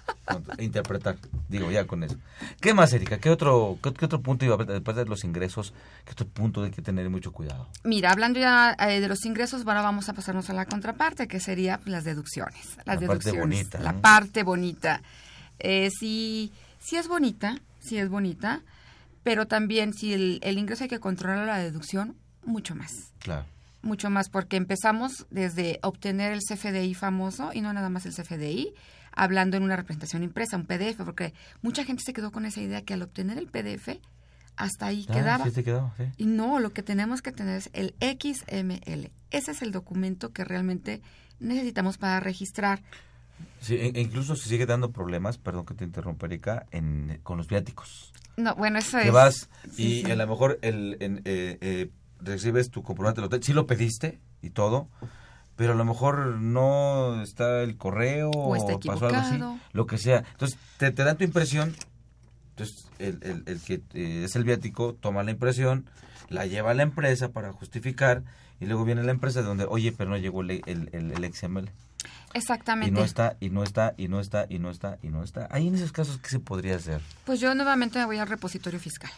[0.58, 1.16] Interpretar,
[1.48, 2.16] digo, ya con eso.
[2.60, 3.18] ¿Qué más, Erika?
[3.18, 5.72] ¿Qué otro, qué, qué otro punto, iba después de los ingresos,
[6.04, 7.68] qué otro punto hay que tener mucho cuidado?
[7.84, 11.40] Mira, hablando ya eh, de los ingresos, ahora vamos a pasarnos a la contraparte, que
[11.40, 12.76] sería pues, las deducciones.
[12.84, 13.40] Las La parte deducciones.
[13.40, 14.00] bonita, La ¿no?
[14.00, 15.02] parte bonita.
[15.58, 18.62] Eh, sí, sí es bonita, sí es bonita,
[19.22, 23.12] pero también si el, el ingreso hay que controlar la deducción, mucho más.
[23.20, 23.44] Claro.
[23.82, 28.72] mucho más porque empezamos desde obtener el CFDI famoso y no nada más el CFDI,
[29.16, 32.83] hablando en una representación impresa, un PDF, porque mucha gente se quedó con esa idea
[32.83, 33.98] que al obtener el PDF
[34.57, 35.44] hasta ahí Ah, quedaba.
[35.44, 36.05] sí te quedó, sí.
[36.16, 39.11] Y no, lo que tenemos que tener es el XML.
[39.31, 41.02] Ese es el documento que realmente
[41.40, 42.83] necesitamos para registrar.
[43.61, 47.37] Sí, e- e incluso se sigue dando problemas, perdón que te interrumpa, Erika, en, con
[47.37, 48.12] los viáticos.
[48.38, 49.12] No, bueno, eso que es.
[49.12, 50.11] vas sí, y sí.
[50.11, 54.18] a lo mejor el, en, eh, eh, recibes tu comprobante del hotel, sí lo pediste
[54.42, 54.88] y todo,
[55.56, 59.40] pero a lo mejor no está el correo O está pasó algo así,
[59.72, 60.24] lo que sea.
[60.32, 61.74] Entonces te, te dan tu impresión,
[62.50, 65.86] entonces el, el, el que eh, es el viático toma la impresión,
[66.28, 68.22] la lleva a la empresa para justificar
[68.60, 71.68] y luego viene la empresa donde, oye, pero no llegó el, el, el, XML.
[72.34, 72.90] Y Exactamente.
[72.90, 75.48] no está, y no está, y no está, y no está, y no está.
[75.50, 77.00] Ahí en esos casos, ¿qué se podría hacer?
[77.24, 79.10] Pues yo nuevamente me voy al repositorio fiscal.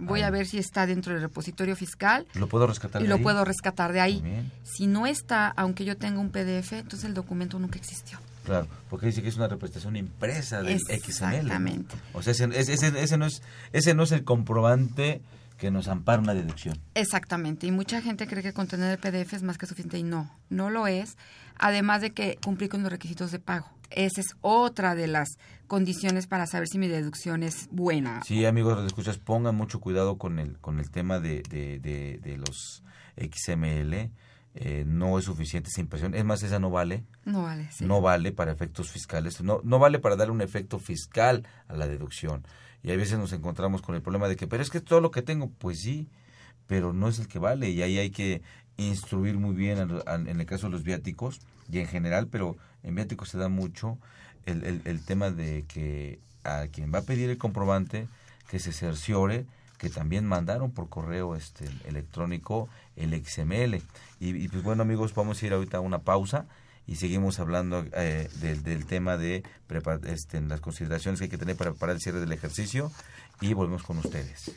[0.00, 3.16] Voy a ver si está dentro del repositorio fiscal ¿Lo puedo rescatar y de lo
[3.16, 3.22] ahí?
[3.22, 4.22] puedo rescatar de ahí.
[4.64, 8.18] Si no está, aunque yo tenga un PDF, entonces el documento nunca existió.
[8.44, 10.94] Claro, porque dice que es una representación impresa del XML.
[11.34, 11.94] Exactamente.
[12.14, 15.20] O sea, ese, ese, ese- ese no es, ese no es el comprobante
[15.58, 16.78] que nos ampara una deducción.
[16.94, 17.66] Exactamente.
[17.66, 20.34] Y mucha gente cree que con tener el PDF es más que suficiente y no,
[20.48, 21.16] no lo es.
[21.58, 23.66] Además de que cumplir con los requisitos de pago.
[23.90, 25.28] Esa es otra de las
[25.66, 28.22] condiciones para saber si mi deducción es buena.
[28.24, 32.36] Sí, amigos, escuchas, pongan mucho cuidado con el, con el tema de, de, de, de
[32.38, 32.82] los
[33.16, 34.10] XML.
[34.54, 36.14] eh, no es suficiente esa impresión.
[36.14, 37.04] Es más, esa no vale.
[37.24, 37.84] No vale, sí.
[37.84, 39.40] No vale para efectos fiscales.
[39.42, 42.44] No, no vale para darle un efecto fiscal a la deducción.
[42.82, 45.10] Y a veces nos encontramos con el problema de que, pero es que todo lo
[45.10, 46.08] que tengo, pues sí,
[46.66, 47.70] pero no es el que vale.
[47.70, 48.42] Y ahí hay que
[48.86, 51.40] instruir muy bien en el caso de los viáticos
[51.70, 53.98] y en general, pero en viáticos se da mucho
[54.46, 58.08] el, el, tema de que a quien va a pedir el comprobante
[58.48, 59.46] que se cerciore
[59.78, 63.80] que también mandaron por correo este electrónico el XML.
[64.20, 66.46] Y, pues bueno amigos, vamos a ir ahorita a una pausa
[66.86, 69.42] y seguimos hablando eh, del, del, tema de
[70.04, 72.92] este, las consideraciones que hay que tener para preparar el cierre del ejercicio
[73.40, 74.52] y volvemos con ustedes.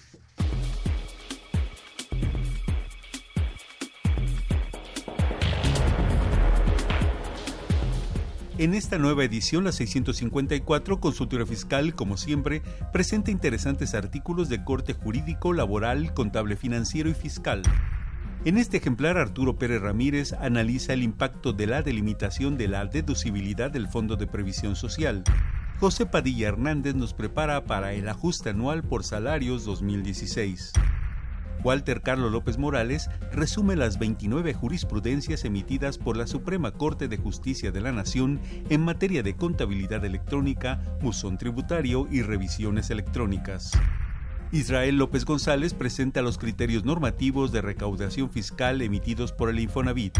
[8.63, 12.61] En esta nueva edición, la 654, Consultorio Fiscal, como siempre,
[12.93, 17.61] presenta interesantes artículos de corte jurídico, laboral, contable financiero y fiscal.
[18.45, 23.69] En este ejemplar, Arturo Pérez Ramírez analiza el impacto de la delimitación de la deducibilidad
[23.69, 25.25] del Fondo de Previsión Social.
[25.81, 30.71] José Padilla Hernández nos prepara para el ajuste anual por salarios 2016.
[31.63, 37.71] Walter Carlos López Morales resume las 29 jurisprudencias emitidas por la Suprema Corte de Justicia
[37.71, 43.71] de la Nación en materia de contabilidad electrónica, buzón tributario y revisiones electrónicas.
[44.51, 50.19] Israel López González presenta los criterios normativos de recaudación fiscal emitidos por el Infonavit.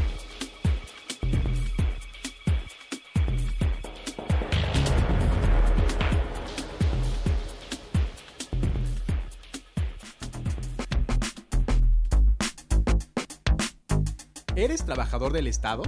[14.91, 15.83] trabajador del Estado?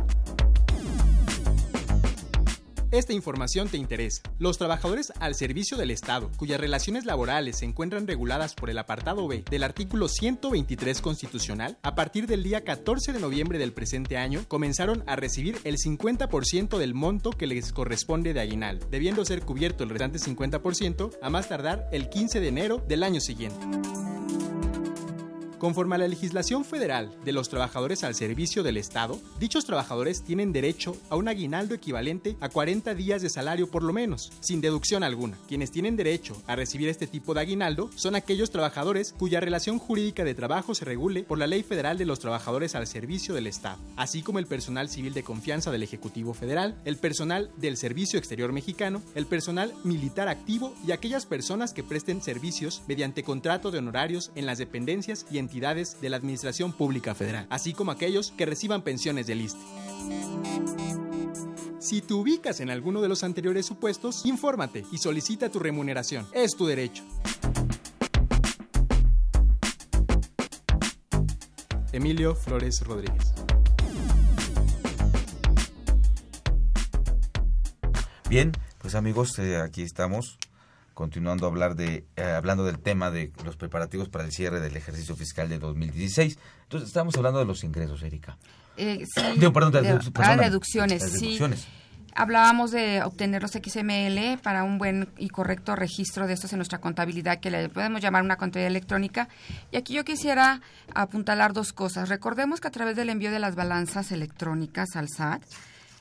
[2.89, 4.21] Esta información te interesa.
[4.39, 9.27] Los trabajadores al servicio del Estado, cuyas relaciones laborales se encuentran reguladas por el apartado
[9.27, 14.45] B del artículo 123 constitucional, a partir del día 14 de noviembre del presente año,
[14.47, 19.83] comenzaron a recibir el 50% del monto que les corresponde de aguinal, debiendo ser cubierto
[19.83, 23.65] el restante 50% a más tardar el 15 de enero del año siguiente.
[25.63, 30.51] Conforme a la legislación federal de los trabajadores al servicio del Estado, dichos trabajadores tienen
[30.51, 35.05] derecho a un aguinaldo equivalente a 40 días de salario por lo menos, sin deducción
[35.05, 35.37] alguna.
[35.47, 40.25] Quienes tienen derecho a recibir este tipo de aguinaldo son aquellos trabajadores cuya relación jurídica
[40.25, 43.79] de trabajo se regule por la Ley Federal de los Trabajadores al Servicio del Estado,
[43.95, 48.51] así como el personal civil de confianza del Ejecutivo Federal, el personal del Servicio Exterior
[48.51, 54.33] Mexicano, el personal militar activo y aquellas personas que presten servicios mediante contrato de honorarios
[54.35, 58.81] en las dependencias y entidades de la Administración Pública Federal, así como aquellos que reciban
[58.81, 59.59] pensiones del ISTE.
[61.79, 66.25] Si te ubicas en alguno de los anteriores supuestos, infórmate y solicita tu remuneración.
[66.33, 67.03] Es tu derecho.
[71.91, 73.33] Emilio Flores Rodríguez.
[78.27, 80.39] Bien, pues amigos, eh, aquí estamos
[80.93, 84.75] continuando a hablar de, eh, hablando del tema de los preparativos para el cierre del
[84.75, 86.37] ejercicio fiscal de 2016.
[86.63, 88.37] Entonces, estamos hablando de los ingresos, Erika.
[88.77, 89.79] Eh, sí, perdón, de,
[90.15, 91.39] ah, deducciones, sí.
[92.15, 96.77] Hablábamos de obtener los XML para un buen y correcto registro de estos en nuestra
[96.79, 99.29] contabilidad, que le podemos llamar una contabilidad electrónica.
[99.71, 100.61] Y aquí yo quisiera
[100.93, 102.09] apuntalar dos cosas.
[102.09, 105.41] Recordemos que a través del envío de las balanzas electrónicas al SAT,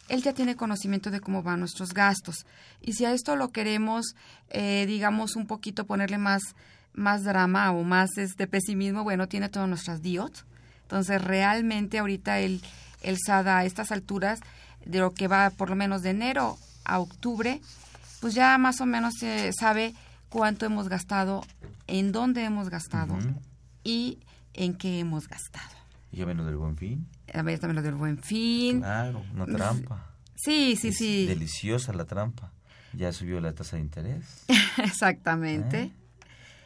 [0.08, 2.46] él ya tiene conocimiento de cómo van nuestros gastos.
[2.80, 4.14] Y si a esto lo queremos,
[4.50, 6.42] eh, digamos, un poquito ponerle más,
[6.92, 10.44] más drama o más este pesimismo, bueno, tiene todas nuestras DIOT.
[10.82, 12.60] Entonces, realmente ahorita el,
[13.02, 14.40] el SADA a estas alturas,
[14.84, 17.60] de lo que va por lo menos de enero a octubre,
[18.20, 19.94] pues ya más o menos se sabe
[20.28, 21.44] cuánto hemos gastado,
[21.86, 23.16] en dónde hemos gastado
[23.84, 24.18] y
[24.54, 25.70] en qué hemos gastado.
[26.10, 27.06] ¿Y ya menos del buen fin?
[27.32, 28.80] A ver, también lo del buen fin.
[28.80, 30.06] Claro, una trampa.
[30.34, 31.26] Sí, sí, sí.
[31.26, 32.52] Deliciosa la trampa.
[32.92, 34.44] Ya subió la tasa de interés.
[34.78, 35.82] Exactamente.
[35.82, 35.92] ¿Eh?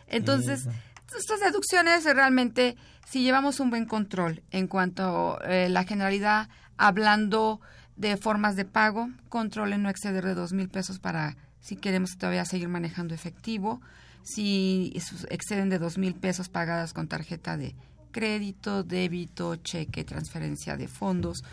[0.08, 0.68] Entonces,
[1.16, 2.76] estas deducciones realmente,
[3.06, 7.60] si llevamos un buen control en cuanto a eh, la generalidad, hablando
[7.96, 12.44] de formas de pago, control no exceder de dos mil pesos para si queremos todavía
[12.44, 13.80] seguir manejando efectivo,
[14.22, 14.92] si
[15.30, 17.74] exceden de dos mil pesos pagadas con tarjeta de
[18.16, 21.44] crédito, débito, cheque, transferencia de fondos,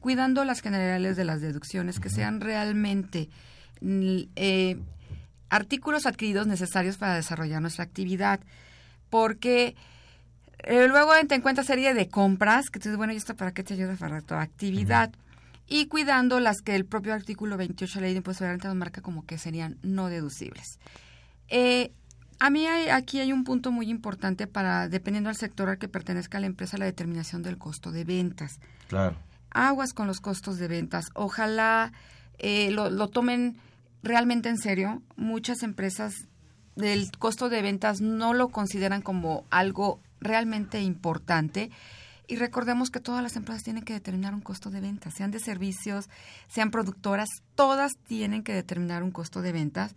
[0.00, 3.30] cuidando las generales de las deducciones que sean realmente
[3.80, 4.76] mm, eh,
[5.48, 8.38] artículos adquiridos necesarios para desarrollar nuestra actividad,
[9.08, 9.76] porque
[10.58, 13.62] eh, luego te encuentras serie de compras que tú dices, bueno, ¿y esto para qué
[13.62, 15.10] te ayuda para tu actividad?
[15.66, 18.68] Y cuidando las que el propio artículo 28 de la ley de impuestos de renta
[18.68, 20.78] nos marca como que serían no deducibles.
[21.48, 21.92] Eh,
[22.40, 25.88] a mí hay, aquí hay un punto muy importante para, dependiendo del sector al que
[25.88, 28.60] pertenezca la empresa, la determinación del costo de ventas.
[28.88, 29.16] Claro.
[29.50, 31.10] Aguas con los costos de ventas.
[31.14, 31.92] Ojalá
[32.38, 33.58] eh, lo, lo tomen
[34.02, 35.02] realmente en serio.
[35.16, 36.14] Muchas empresas
[36.76, 41.70] del costo de ventas no lo consideran como algo realmente importante.
[42.26, 45.40] Y recordemos que todas las empresas tienen que determinar un costo de ventas, sean de
[45.40, 46.08] servicios,
[46.48, 49.94] sean productoras, todas tienen que determinar un costo de ventas.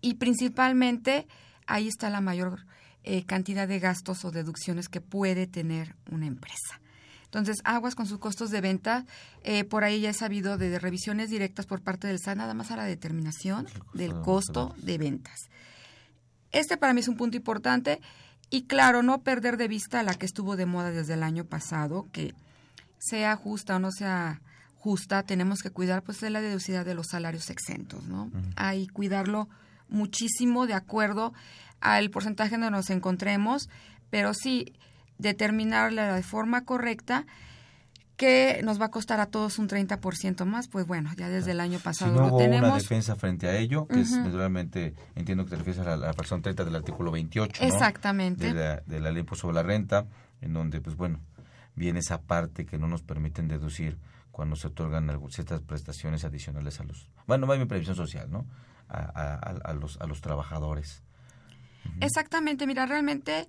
[0.00, 1.26] Y principalmente
[1.66, 2.66] ahí está la mayor
[3.02, 6.80] eh, cantidad de gastos o deducciones que puede tener una empresa.
[7.24, 9.04] Entonces, aguas con sus costos de venta.
[9.42, 12.54] Eh, por ahí ya he sabido de, de, revisiones directas por parte del SAT, nada
[12.54, 15.48] más a la determinación del costo de ventas.
[16.52, 18.00] Este para mí es un punto importante.
[18.48, 22.06] Y claro, no perder de vista la que estuvo de moda desde el año pasado,
[22.12, 22.32] que
[22.98, 24.40] sea justa o no sea
[24.76, 28.30] justa, tenemos que cuidar pues de la deducidad de los salarios exentos, ¿no?
[28.54, 29.48] Hay cuidarlo
[29.88, 31.32] muchísimo de acuerdo
[31.80, 33.68] al porcentaje donde nos encontremos,
[34.10, 34.72] pero sí
[35.18, 37.26] determinarla de forma correcta
[38.16, 41.60] que nos va a costar a todos un 30% más, pues bueno, ya desde el
[41.60, 42.70] año pasado si no lo hubo tenemos.
[42.70, 46.14] una defensa frente a ello, que es naturalmente, entiendo que te refieres a la, la
[46.14, 47.68] fracción 30 del artículo 28, ¿no?
[47.68, 48.52] Exactamente.
[48.52, 50.06] De la, de la ley por sobre la renta,
[50.40, 51.20] en donde, pues bueno,
[51.74, 53.98] viene esa parte que no nos permiten deducir
[54.30, 58.46] cuando se otorgan ciertas prestaciones adicionales a los, bueno, más bien previsión social, ¿no?
[58.88, 61.02] A, los, a los trabajadores.
[62.00, 63.48] Exactamente, mira, realmente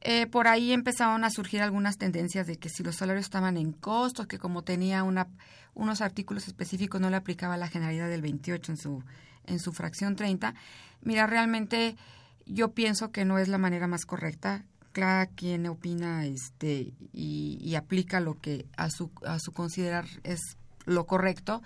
[0.00, 3.72] eh, por ahí empezaron a surgir algunas tendencias de que si los salarios estaban en
[3.72, 5.28] costos, que como tenía una,
[5.72, 9.02] unos artículos específicos no le aplicaba la generalidad del 28 en su,
[9.46, 10.54] en su fracción 30.
[11.00, 11.96] Mira, realmente
[12.44, 14.66] yo pienso que no es la manera más correcta.
[14.92, 20.40] Cada quien opina este, y, y aplica lo que a su, a su considerar es
[20.84, 21.62] lo correcto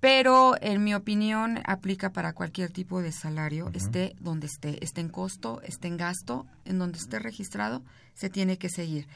[0.00, 5.08] pero en mi opinión aplica para cualquier tipo de salario, esté donde esté, esté en
[5.08, 7.82] costo, esté en gasto, en donde esté registrado,
[8.14, 9.08] se tiene que seguir.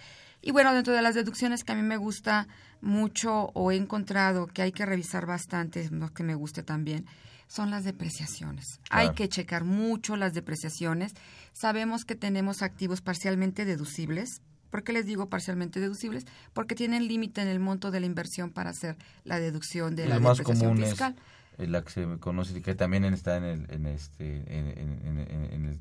[0.43, 2.49] Y bueno, dentro de las deducciones que a mí me gusta
[2.81, 7.07] mucho o he encontrado que hay que revisar bastante, no que me guste también,
[7.47, 8.81] son las depreciaciones.
[8.91, 11.13] Hay que checar mucho las depreciaciones.
[11.53, 14.41] Sabemos que tenemos activos parcialmente deducibles.
[14.71, 16.27] ¿Por qué les digo parcialmente deducibles?
[16.53, 20.09] Porque tienen límite en el monto de la inversión para hacer la deducción de Y
[20.09, 21.17] la lo más depreciación común fiscal.
[21.59, 24.69] es la que se conoce que también está en el, en este en,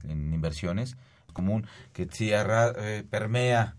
[0.09, 0.95] en- inversiones
[1.27, 3.75] es común que si arra- eh, permea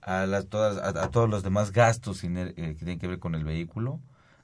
[0.00, 3.18] a las todas a, a todos los demás gastos iner- eh, que tienen que ver
[3.18, 4.00] con el vehículo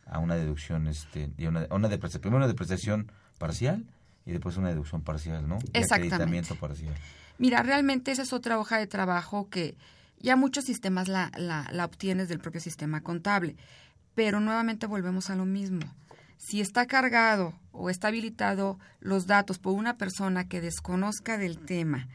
[0.06, 3.84] a una deducción este y una, una depreciación primero una depreciación parcial
[4.26, 6.14] y después una deducción parcial no y Exactamente.
[6.14, 6.94] acreditamiento parcial
[7.38, 9.76] Mira, realmente esa es otra hoja de trabajo que
[10.20, 13.56] ya muchos sistemas la, la, obtienes del propio sistema contable,
[14.14, 15.82] pero nuevamente volvemos a lo mismo.
[16.36, 22.08] Si está cargado o está habilitado los datos por una persona que desconozca del tema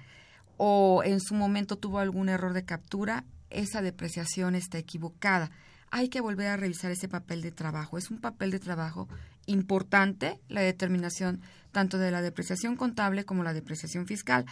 [0.57, 5.51] o en su momento tuvo algún error de captura, esa depreciación está equivocada.
[5.91, 7.97] Hay que volver a revisar ese papel de trabajo.
[7.97, 9.07] Es un papel de trabajo
[9.45, 11.41] importante la determinación
[11.71, 14.45] tanto de la depreciación contable como la depreciación fiscal.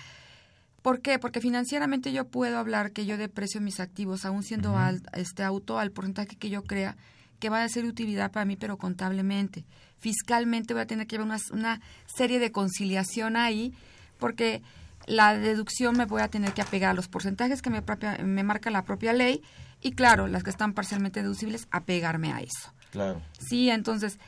[0.82, 1.20] ¿Por qué?
[1.20, 5.78] Porque financieramente yo puedo hablar que yo deprecio mis activos, aún siendo al- este auto
[5.80, 6.96] al porcentaje que yo crea
[7.40, 9.66] que va a ser de utilidad para mí, pero contablemente.
[10.00, 13.74] Fiscalmente voy a tener que llevar una, una serie de conciliación ahí,
[14.20, 14.62] porque
[15.08, 18.44] la deducción me voy a tener que apegar a los porcentajes que me, propia- me
[18.44, 19.42] marca la propia ley
[19.82, 22.74] y, claro, las que están parcialmente deducibles, apegarme a eso.
[22.92, 24.20] claro Sí, entonces,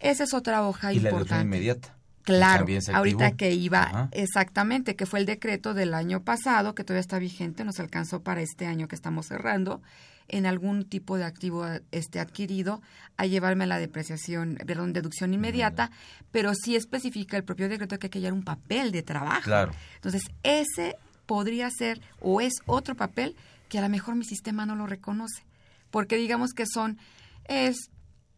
[0.00, 1.56] esa es otra hoja y la deducción importante.
[1.56, 1.95] inmediata
[2.26, 4.08] Claro, ahorita que iba, Ajá.
[4.10, 8.42] exactamente, que fue el decreto del año pasado, que todavía está vigente, nos alcanzó para
[8.42, 9.80] este año que estamos cerrando,
[10.26, 12.82] en algún tipo de activo este adquirido,
[13.16, 15.92] a llevarme a la depreciación, perdón, deducción inmediata,
[16.32, 19.42] pero sí especifica el propio decreto que hay que llevar un papel de trabajo.
[19.42, 19.72] Claro.
[19.94, 20.96] Entonces, ese
[21.26, 23.36] podría ser o es otro papel
[23.68, 25.44] que a lo mejor mi sistema no lo reconoce,
[25.92, 26.98] porque digamos que son,
[27.44, 27.76] es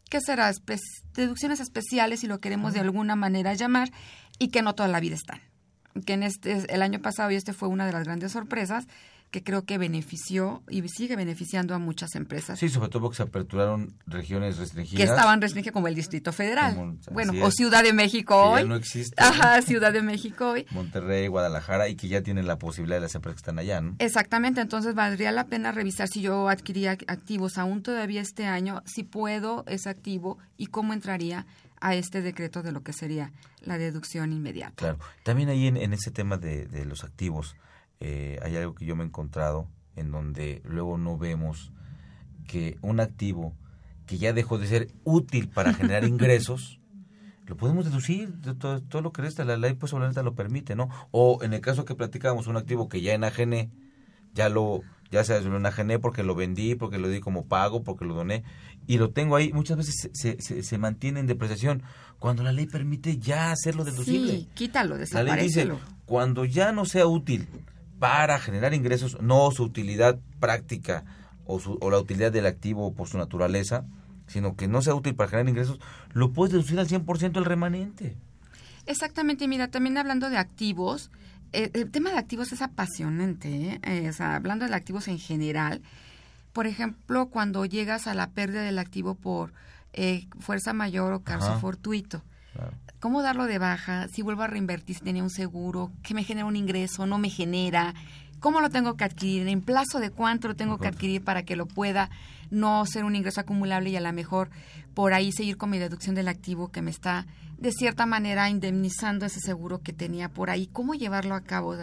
[0.09, 0.51] ¿qué será?
[0.51, 0.79] Espe-
[1.15, 3.91] deducciones especiales, si lo queremos de alguna manera llamar,
[4.39, 5.41] y que no toda la vida están.
[6.07, 8.87] Que en este, el año pasado, y este fue una de las grandes sorpresas,
[9.31, 13.23] que creo que benefició y sigue beneficiando a muchas empresas sí sobre todo porque se
[13.25, 16.75] aperturaron regiones que restringidas estaban restringidas como el Distrito Federal.
[16.75, 18.69] Como- bueno, o Ciudad de México Que ya hoy.
[18.69, 19.15] no existe.
[19.23, 20.67] Ajá, Ciudad de México hoy.
[20.71, 23.97] Monterrey, Guadalajara y que ya tienen la posibilidad de las empresas que están allá, ¿no?
[23.99, 29.03] Exactamente, entonces valdría la pena revisar si yo adquiría activos aún todavía este año, si
[29.03, 31.47] puedo ese activo y cómo entraría
[31.81, 34.75] a este decreto de lo que sería la deducción inmediata.
[34.75, 34.99] Claro.
[35.23, 37.55] También ahí en, en ese tema de, de los activos,
[38.01, 41.73] eh, hay algo que yo me he encontrado en donde luego no vemos
[42.47, 43.55] que un activo
[44.07, 46.81] que ya dejó de ser útil para generar ingresos,
[47.47, 50.77] lo podemos deducir, de todo, todo lo que resta, la ley pues obviamente lo permite,
[50.77, 50.89] ¿no?
[51.11, 53.71] O en el caso que platicábamos, un activo que ya enajené,
[54.35, 58.05] ya lo ya se lo enajené porque lo vendí, porque lo di como pago, porque
[58.05, 58.45] lo doné,
[58.87, 61.83] y lo tengo ahí, muchas veces se, se, se mantiene en depreciación,
[62.19, 64.33] cuando la ley permite ya hacerlo deducible.
[64.33, 65.81] Sí, quítalo, La ley dice, desaparecelo.
[66.05, 67.49] cuando ya no sea útil
[67.99, 71.05] para generar ingresos, no su utilidad práctica
[71.47, 73.85] o, su, o la utilidad del activo por su naturaleza,
[74.27, 75.81] sino que no sea útil para generar ingresos,
[76.13, 78.17] lo puedes deducir al 100% el remanente.
[78.87, 81.11] Exactamente, mira, también hablando de activos,
[81.53, 83.81] eh, el tema de activos es apasionante, ¿eh?
[83.83, 85.83] Eh, o sea, hablando de activos en general,
[86.53, 89.53] por ejemplo, cuando llegas a la pérdida del activo por
[89.93, 91.61] eh, fuerza mayor o caso Ajá.
[91.61, 92.23] fortuito,
[93.01, 94.09] ¿cómo darlo de baja?
[94.09, 97.31] Si vuelvo a reinvertir, si tenía un seguro, que me genera un ingreso, no me
[97.31, 97.95] genera,
[98.41, 99.49] ¿cómo lo tengo que adquirir?
[99.49, 102.11] ¿En plazo de cuánto lo tengo que adquirir para que lo pueda
[102.51, 104.51] no ser un ingreso acumulable y a lo mejor
[104.95, 107.27] por ahí seguir con mi deducción del activo que me está
[107.59, 110.69] de cierta manera indemnizando ese seguro que tenía por ahí?
[110.69, 111.77] ¿Cómo llevarlo a cabo?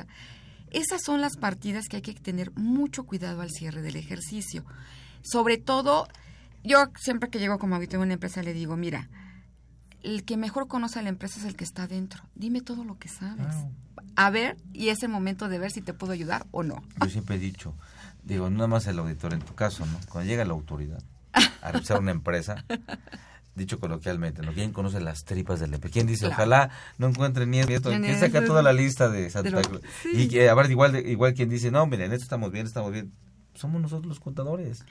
[0.72, 4.66] Esas son las partidas que hay que tener mucho cuidado al cierre del ejercicio.
[5.22, 6.08] Sobre todo,
[6.64, 9.10] yo siempre que llego como auditor a una empresa le digo, mira,
[10.06, 12.24] el que mejor conoce a la empresa es el que está dentro.
[12.36, 13.56] Dime todo lo que sabes.
[14.16, 16.84] A ver, y es el momento de ver si te puedo ayudar o no.
[17.02, 17.74] Yo siempre he dicho,
[18.24, 20.00] digo, no nada más el auditor, en tu caso, ¿no?
[20.10, 21.02] Cuando llega la autoridad
[21.62, 22.64] a revisar una empresa,
[23.56, 24.54] dicho coloquialmente, ¿no?
[24.54, 25.94] ¿Quién conoce las tripas de la empresa?
[25.94, 26.36] ¿Quién dice, Claro.
[26.36, 27.90] ojalá no encuentre ni esto?
[27.90, 29.62] ¿Quién saca toda la lista de Santa
[30.04, 30.30] sí.
[30.32, 33.12] Y a ver, igual, igual quien dice, no, miren, esto estamos bien, estamos bien.
[33.56, 34.86] Somos nosotros los contadores.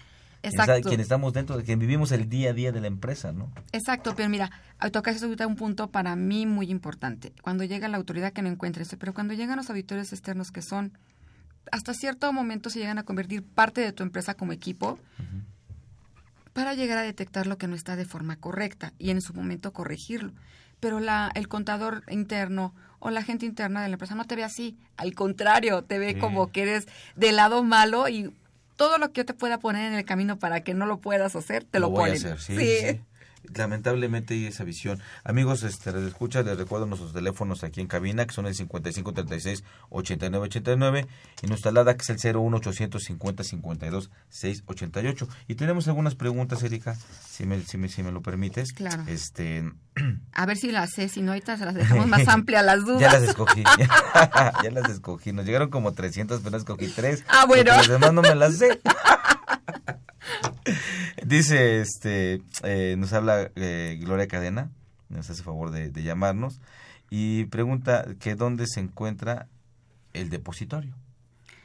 [0.45, 0.72] Exacto.
[0.74, 3.51] está- Quien estamos dentro, de quien vivimos el día a día de la empresa, ¿no?
[3.72, 4.51] Exacto, pero mira,
[4.92, 7.32] tocas ahorita un punto para mí muy importante.
[7.42, 10.92] Cuando llega la autoridad que no encuentre pero cuando llegan los auditores externos que son,
[11.72, 14.99] hasta cierto momento se llegan a convertir parte de tu empresa como equipo,
[16.53, 19.72] para llegar a detectar lo que no está de forma correcta y en su momento
[19.72, 20.32] corregirlo.
[20.78, 24.45] Pero la, el contador interno o la gente interna de la empresa no te ve
[24.45, 26.20] así, al contrario, te ve Sí.
[26.20, 26.86] como que eres
[27.16, 28.32] del lado malo y
[28.77, 31.37] todo lo que yo te pueda poner en el camino para que no lo puedas
[31.37, 32.16] hacer, te lo, voy a ponen.
[32.16, 33.01] hacer, sí, sí.
[33.55, 35.01] Lamentablemente hay esa visión.
[35.24, 41.07] Amigos, este, les escucha, les recuerdo nuestros teléfonos aquí en cabina, que son el 5536-8989
[41.42, 45.28] y nuestra alada que es el 01850-52-688.
[45.49, 46.97] Y tenemos algunas preguntas, Erika,
[47.28, 48.72] si me, si me, si me lo permites.
[48.72, 49.05] Claro.
[49.07, 49.70] Este,
[50.32, 53.01] A ver si las sé, si no ahorita se las dejamos más amplias las dudas.
[53.01, 53.62] ya las escogí,
[54.64, 55.32] ya las escogí.
[55.32, 57.24] Nos llegaron como 300, pero escogí tres.
[57.28, 57.72] Ah, bueno.
[57.72, 58.80] Las demás no me las sé.
[61.25, 64.70] Dice, este, eh, nos habla eh, Gloria Cadena,
[65.09, 66.61] nos hace favor de, de llamarnos
[67.11, 69.47] y pregunta que dónde se encuentra
[70.12, 70.95] el depositorio.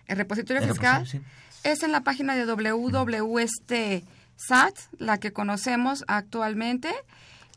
[0.08, 1.28] El repositorio El fiscal repositorio,
[1.64, 4.04] es en la página de www.sat,
[4.98, 6.90] la que conocemos actualmente,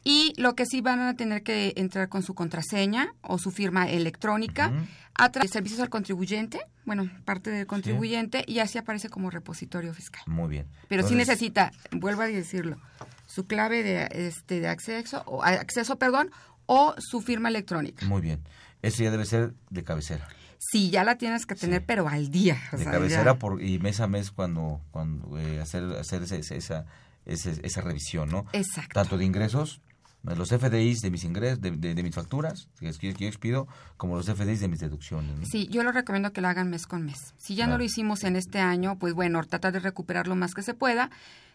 [0.04, 3.88] y lo que sí van a tener que entrar con su contraseña o su firma
[3.88, 4.72] electrónica
[5.14, 9.92] a través de servicios al contribuyente, bueno, parte del contribuyente, y así aparece como repositorio
[9.94, 10.22] fiscal.
[10.26, 10.66] Muy bien.
[10.88, 12.78] Pero sí Entonces, necesita, vuelvo a decirlo,
[13.26, 16.30] su clave de, este, de acceso, o, acceso, perdón,
[16.66, 18.04] o su firma electrónica.
[18.06, 18.40] Muy bien.
[18.82, 20.26] Eso ya debe ser de cabecera.
[20.58, 22.56] Sí, ya la tienes que tener, pero al día.
[22.72, 23.38] o de sea, cabecera ya.
[23.38, 26.86] por, y mes a mes cuando, cuando eh, hacer, hacer ese- esa,
[27.26, 28.46] ese- esa revisión, ¿no?
[28.52, 28.94] Exacto.
[28.94, 29.80] Tanto de ingresos,
[30.24, 33.66] los FDIs de mis ingresos, de, de- de mis facturas, que es que yo expido,
[33.96, 35.38] como los FDIs de mis deducciones.
[35.38, 35.44] ¿no?
[35.46, 37.34] Sí, yo lo recomiendo que lo hagan mes con mes.
[37.38, 40.54] Si ya no lo hicimos en este año, pues bueno, trata de recuperar lo más
[40.54, 41.10] que se pueda,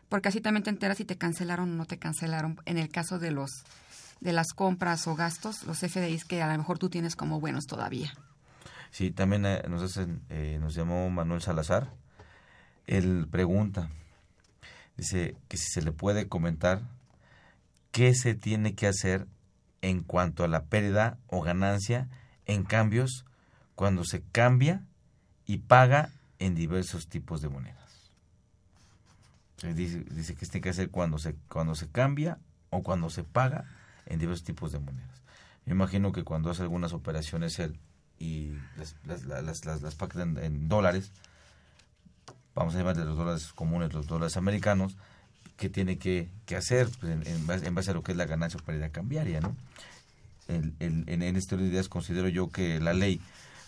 [0.10, 2.60] porque así también te enteras si te cancelaron o no te cancelaron.
[2.66, 3.64] En el caso de los
[4.20, 7.68] de las compras o gastos, los FDIs que a lo mejor tú tienes como buenos
[7.68, 8.12] todavía.
[8.90, 11.94] Sí, también eh, nos, hacen, eh, nos llamó Manuel Salazar.
[12.88, 13.90] Él pregunta,
[14.98, 16.82] dice que si se le puede comentar
[17.98, 19.26] qué se tiene que hacer
[19.82, 22.08] en cuanto a la pérdida o ganancia
[22.46, 23.26] en cambios
[23.74, 24.84] cuando se cambia
[25.48, 28.12] y paga en diversos tipos de monedas.
[29.64, 30.04] Eh, Dice,
[30.36, 32.38] que se tiene que hacer cuando se, cuando se cambia
[32.70, 33.66] o cuando se paga
[34.06, 35.24] en diversos tipos de monedas.
[35.66, 37.60] Me imagino que cuando hace algunas operaciones
[38.20, 39.64] y las, las,
[40.18, 41.12] en, en dólares,
[42.54, 44.98] vamos a llamar de los dólares comunes, los dólares americanos,
[45.58, 48.18] ¿qué tiene que, que hacer Pues en, en base, en base a lo que es
[48.18, 49.42] la ganancia o pérdida cambiaria?
[49.42, 49.56] ¿no?
[50.48, 53.20] El- el- en, en este orden de ideas considero yo que la ley,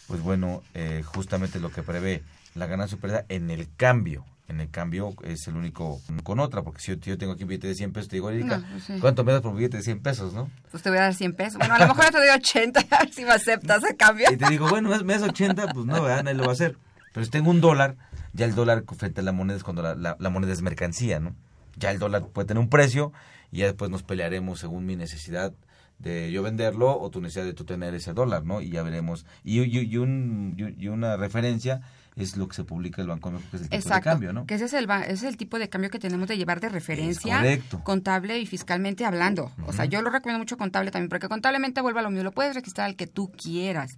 [0.07, 2.23] pues bueno, eh, justamente lo que prevé
[2.55, 6.63] la ganancia o pérdida en el cambio En el cambio es el único con otra,
[6.63, 8.83] porque si yo, tengo aquí un billete de 100 pesos, te digo, Erika, No, pues
[8.85, 8.93] sí.
[8.99, 10.49] ¿cuánto me das por un billete de 100 pesos, no?
[10.71, 11.59] Pues te voy a dar 100 pesos.
[11.59, 14.25] Bueno, a lo mejor yo te doy 80, a ver si me aceptas a cambio.
[14.31, 16.23] Y te digo, bueno, me das 80, pues no, ¿verdad?
[16.23, 16.75] Nadie lo va a hacer.
[17.13, 17.95] Pero si tengo un dólar,
[18.33, 21.19] ya el dólar frente a la moneda es cuando la, la- la moneda es mercancía,
[21.19, 21.35] ¿no?
[21.79, 23.11] Ya el dólar puede tener un precio
[23.51, 25.53] y ya después nos pelearemos según mi necesidad
[25.97, 28.61] de yo venderlo o tu necesidad de tú tener ese dólar, ¿no?
[28.61, 29.25] Y ya veremos.
[29.43, 31.81] Y, y- y un- y- y una referencia
[32.15, 34.11] es lo que se publica el Banco de México, que es el tipo Exacto, de
[34.13, 34.45] cambio, ¿no?
[34.45, 36.69] que ese es, el, ese es el tipo de cambio que tenemos de llevar de
[36.69, 37.41] referencia,
[37.83, 39.51] contable y fiscalmente hablando.
[39.67, 42.31] O sea, yo lo recomiendo mucho contable también, porque contablemente vuelve a lo mismo, lo
[42.31, 43.97] puedes registrar al que tú quieras,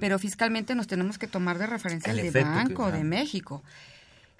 [0.00, 3.04] pero fiscalmente nos tenemos que tomar de referencia El el, de que- Banco de.
[3.04, 3.62] México.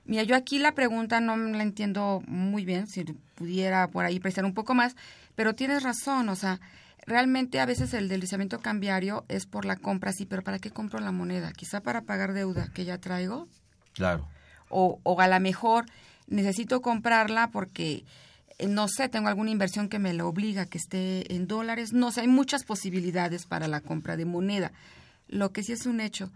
[0.05, 4.45] Mira, yo aquí la pregunta no la entiendo muy bien, si pudiera por ahí prestar
[4.45, 4.97] un poco más,
[5.37, 6.61] pero tienes razón, o sea,
[7.07, 10.99] realmente a veces el deslizamiento cambiario es por la compra, sí, pero ¿para qué compro
[11.01, 11.53] la moneda?
[11.53, 13.47] Quizá para pagar deuda que ya traigo,
[13.93, 14.27] Claro.
[14.69, 15.87] o, o a lo mejor
[16.27, 18.05] necesito comprarla porque,
[18.59, 21.93] eh, no sé, tengo alguna inversión que me la obliga a que esté en dólares.
[21.93, 24.73] No sé, hay muchas posibilidades para la compra de moneda.
[25.29, 26.31] Lo que sí es un hecho,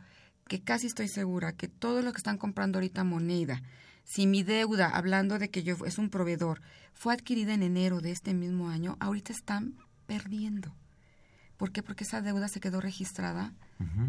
[0.49, 3.62] que casi estoy segura que todos los que están comprando ahorita moneda,
[4.05, 6.61] si mi deuda, hablando de que yo es un proveedor,
[6.94, 9.74] fue adquirida en enero de este mismo año, ahorita están
[10.07, 10.74] perdiendo.
[11.57, 11.82] ¿Por qué?
[11.82, 13.53] Porque esa deuda se quedó registrada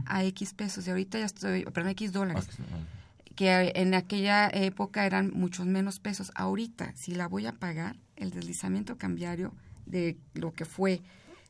[0.06, 2.48] a X pesos y ahorita ya estoy, perdón, X dólares
[3.38, 6.32] que en aquella época eran muchos menos pesos.
[6.34, 9.54] Ahorita, si la voy a pagar, el deslizamiento cambiario
[9.86, 11.02] de lo que fue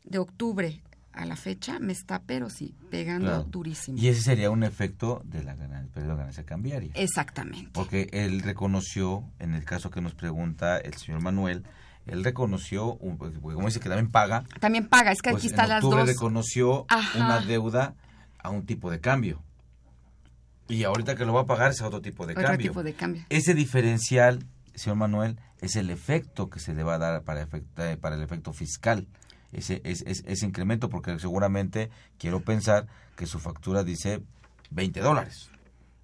[0.03, 0.81] de octubre
[1.17, 3.43] a la fecha me está, pero sí, pegando Claro.
[3.43, 3.97] durísimo.
[3.97, 6.91] Y ese sería un efecto de la ganancia, periodo de ganancia cambiaria.
[6.95, 7.71] Exactamente.
[7.73, 11.63] Porque él reconoció, en el caso que nos pregunta el señor Manuel,
[12.05, 15.69] él reconoció, porque como dice que también paga, También paga, es que pues aquí están
[15.69, 16.07] las dos.
[16.07, 17.17] reconoció Ajá.
[17.19, 17.95] una deuda
[18.39, 19.43] a un tipo de cambio.
[20.69, 22.71] Y ahorita que lo va a pagar es a otro tipo de Otro cambio.
[22.71, 23.23] tipo de cambio.
[23.29, 24.45] Ese diferencial,
[24.75, 28.15] señor Manuel, es el efecto que se le va a dar para, efect- eh, para
[28.15, 29.07] el efecto fiscal.
[29.53, 34.21] Ese, es, es- ese incremento, porque seguramente quiero pensar que su factura dice
[34.71, 35.49] 20 dólares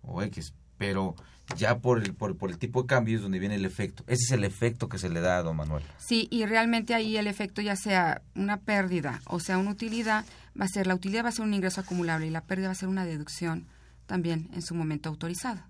[0.02, 1.16] o X, pero
[1.58, 4.04] ya por el, por, por el tipo de cambio es donde viene el efecto.
[4.08, 5.84] Ese es el efecto que se le da a don Manuel.
[5.98, 10.26] Sí, y realmente ahí el efecto ya sea una pérdida o sea una utilidad,
[10.60, 12.72] va a ser, la utilidad va a ser un ingreso acumulable y la pérdida va
[12.72, 13.68] a ser una deducción
[14.06, 15.68] también en su momento autorizada.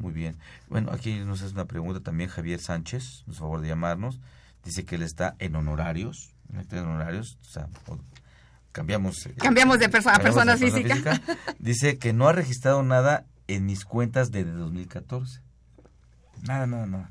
[0.00, 0.36] Muy bien.
[0.68, 4.20] Bueno, aquí nos hace una pregunta también Javier Sánchez, nos favor de llamarnos.
[4.64, 7.68] Dice que él está en honorarios, en honorarios, o sea,
[8.72, 9.26] cambiamos.
[9.26, 11.20] eh, Cambiamos de perso- a persona de física.
[11.58, 15.40] Dice que no ha registrado nada en mis cuentas desde 2014.
[16.42, 17.10] Nada, nada, nada.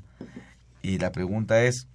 [0.82, 1.86] Y la pregunta es,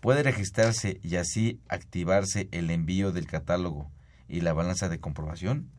[0.00, 3.90] ¿puede registrarse y así activarse el envío del catálogo
[4.28, 5.70] y la balanza de comprobación?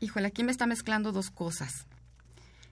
[0.00, 1.86] Híjole, aquí me está mezclando dos cosas.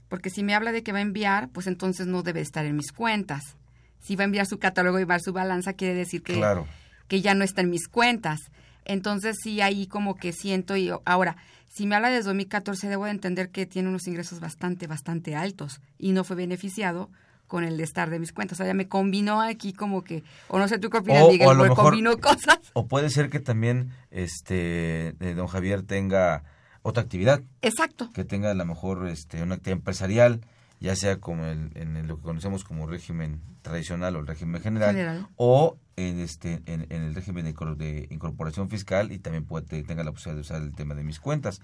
[0.09, 2.75] Porque si me habla de que va a enviar, pues entonces no debe estar en
[2.77, 3.57] mis cuentas.
[4.01, 6.67] Si va a enviar su catálogo y va a su balanza, quiere decir que, Claro.
[7.09, 8.41] Que ya no está en mis cuentas.
[8.85, 11.37] Entonces sí, ahí como que siento y ahora,
[11.69, 15.81] si me habla de 2014, debo de entender que tiene unos ingresos bastante, bastante altos
[15.99, 17.11] y no fue beneficiado
[17.47, 18.57] con el de estar de mis cuentas.
[18.57, 21.31] O sea, ya me combinó aquí como que, o no sé tú qué opinas, O-
[21.31, 22.59] Miguel, o mejor- combinó cosas.
[22.75, 26.45] O puede ser que también este eh, don Javier tenga
[26.83, 27.43] otra actividad.
[27.63, 28.11] Exacto.
[28.13, 30.41] Que tenga a lo mejor este, una actividad empresarial,
[30.81, 34.61] ya sea como el, en el- lo que conocemos como régimen tradicional o el régimen
[34.63, 35.27] general, General.
[35.37, 39.83] o en este en, en el régimen de, incor- de incorporación fiscal y también puede
[39.83, 41.61] tenga la posibilidad de usar el tema de mis cuentas,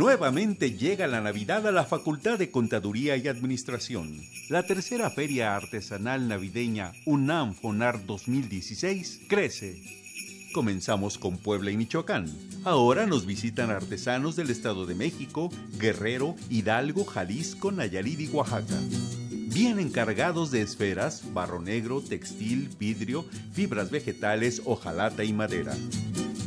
[0.00, 4.18] Nuevamente llega la Navidad a la Facultad de Contaduría y Administración.
[4.48, 9.78] La tercera feria artesanal navideña UNAM FONAR 2016 crece.
[10.54, 12.34] Comenzamos con Puebla y Michoacán.
[12.64, 18.80] Ahora nos visitan artesanos del Estado de México, Guerrero, Hidalgo, Jalisco, Nayarit y Oaxaca.
[19.52, 25.76] Vienen cargados de esferas, barro negro, textil, vidrio, fibras vegetales, hojalata y madera.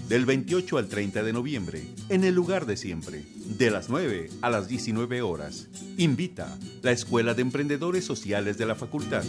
[0.10, 3.24] Del 28 al 30 de noviembre, en el lugar de siempre,
[3.58, 5.68] de las 9 a las 19 horas.
[5.98, 9.24] Invita la Escuela de Emprendedores Sociales de la Facultad.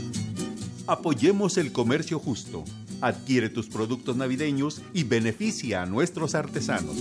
[0.86, 2.64] Apoyemos el comercio justo.
[3.00, 6.96] Adquiere tus productos navideños y beneficia a nuestros artesanos.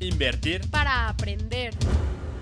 [0.00, 1.74] Invertir para aprender.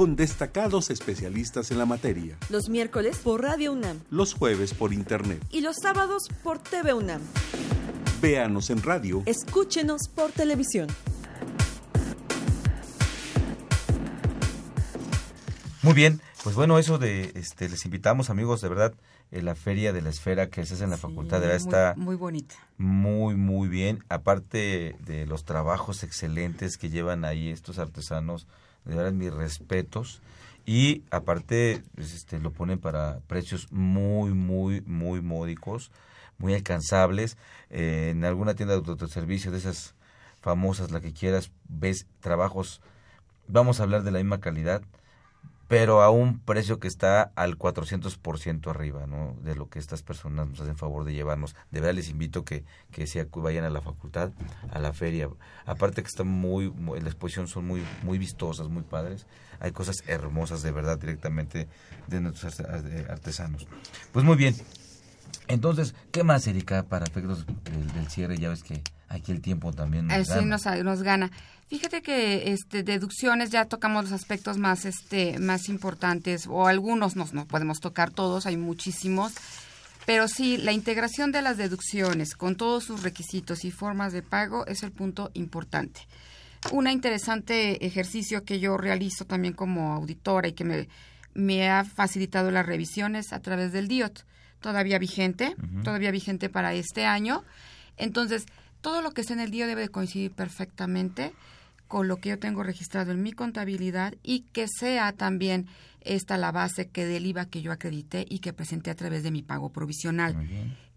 [0.00, 2.38] con destacados especialistas en la materia.
[2.48, 4.00] Los miércoles por Radio UNAM.
[4.08, 5.44] Los jueves por Internet.
[5.50, 7.20] Y los sábados por TV UNAM.
[8.22, 9.22] Véanos en radio.
[9.26, 10.88] Escúchenos por televisión.
[15.82, 18.94] Muy bien, pues bueno, eso de, este, les invitamos amigos, de verdad,
[19.30, 21.94] en la feria de la esfera que se hace en la facultad de verdad está
[21.98, 22.54] muy bonita.
[22.78, 28.46] Muy, muy bien, aparte de los trabajos excelentes que llevan ahí estos artesanos,
[28.84, 30.20] de verdad mis respetos.
[30.66, 35.90] Y aparte pues, este lo ponen para precios muy muy muy módicos
[36.38, 37.36] muy alcanzables.
[37.70, 39.94] Eh, en alguna tienda de autoservicio de esas
[40.40, 42.80] famosas la que quieras ves trabajos
[43.46, 44.82] vamos a hablar de la misma calidad
[45.70, 49.36] pero a un precio que está al 400% arriba, ¿no?
[49.44, 51.54] De lo que estas personas nos hacen favor de llevarnos.
[51.70, 54.32] De verdad les invito que, que se vayan a la facultad,
[54.72, 55.28] a la feria.
[55.66, 59.28] Aparte que están muy, la exposición son muy, muy vistosas, muy padres.
[59.60, 61.68] Hay cosas hermosas de verdad directamente
[62.08, 62.58] de nuestros
[63.08, 63.68] artesanos.
[64.10, 64.56] Pues muy bien.
[65.46, 68.38] Entonces, ¿qué más, Erika, para efectos del, cierre?
[68.38, 70.42] Ya ves que aquí el tiempo también nos gana.
[70.42, 71.30] Nos, nos gana.
[71.70, 77.28] Fíjate que este deducciones ya tocamos los aspectos más este más importantes o algunos no,
[77.32, 79.32] no podemos tocar todos, hay muchísimos,
[80.04, 84.66] pero sí la integración de las deducciones con todos sus requisitos y formas de pago
[84.66, 86.00] es el punto importante.
[86.72, 90.88] Un interesante ejercicio que yo realizo también como auditora y que me,
[91.34, 94.24] me ha facilitado las revisiones a través del DIOT,
[94.58, 95.54] todavía vigente,
[95.84, 97.44] todavía vigente para este año.
[97.96, 98.46] Entonces,
[98.80, 101.32] todo lo que está en el DIOT debe de coincidir perfectamente
[101.90, 105.66] con lo que yo tengo registrado en mi contabilidad y que sea también
[106.02, 109.32] esta la base que del IVA que yo acredité y que presenté a través de
[109.32, 110.36] mi pago provisional.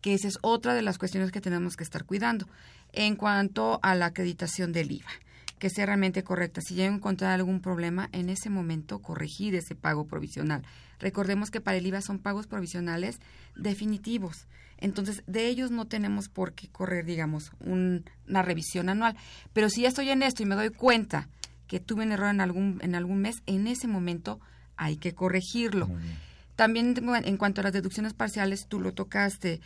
[0.02, 2.48] Que esa es otra de las cuestiones que tenemos que estar cuidando
[2.92, 5.10] en cuanto a la acreditación del IVA
[5.64, 6.60] que sea realmente correcta.
[6.60, 10.62] Si llego a encontrar algún problema, en ese momento corregir ese pago provisional.
[11.00, 13.22] Recordemos que para el IVA son pagos provisionales
[13.56, 14.46] definitivos.
[14.78, 19.16] Entonces, de ellos no tenemos por qué correr, digamos, una revisión anual.
[19.54, 21.30] Pero si ya estoy en esto y me doy cuenta
[21.68, 24.42] que tuve un error en algún, en algún mes, en ese momento
[24.76, 25.88] hay que corregirlo.
[26.58, 26.94] También
[27.24, 29.62] en cuanto a las deducciones parciales, tú lo tocaste.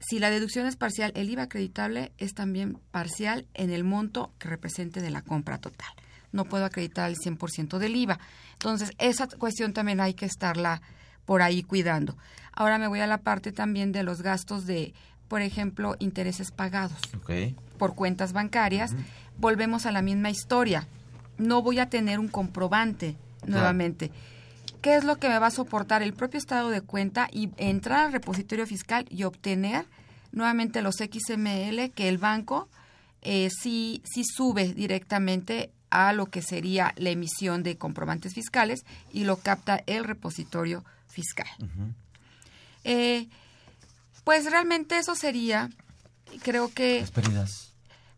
[0.00, 4.48] Si la deducción es parcial, el IVA acreditable es también parcial en el monto que
[4.48, 5.88] represente de la compra total.
[6.30, 8.18] No puedo acreditar el 100% del IVA.
[8.52, 10.82] Entonces, esa cuestión también hay que estarla
[11.24, 12.16] por ahí cuidando.
[12.52, 14.94] Ahora me voy a la parte también de los gastos de,
[15.28, 16.98] por ejemplo, intereses pagados
[17.78, 18.94] por cuentas bancarias.
[19.38, 20.86] Volvemos a la misma historia.
[21.38, 24.10] No voy a tener un comprobante nuevamente.
[24.80, 28.06] ¿Qué es lo que me va a soportar el propio estado de cuenta y entrar
[28.06, 29.86] al repositorio fiscal y obtener
[30.32, 32.68] nuevamente los XML que el banco
[33.22, 39.24] eh, sí, sí sube directamente a lo que sería la emisión de comprobantes fiscales y
[39.24, 41.48] lo capta el repositorio fiscal.
[42.84, 43.28] Eh,
[44.24, 45.70] pues realmente eso sería,
[46.42, 47.00] creo que...
[47.00, 47.74] Las pérdidas.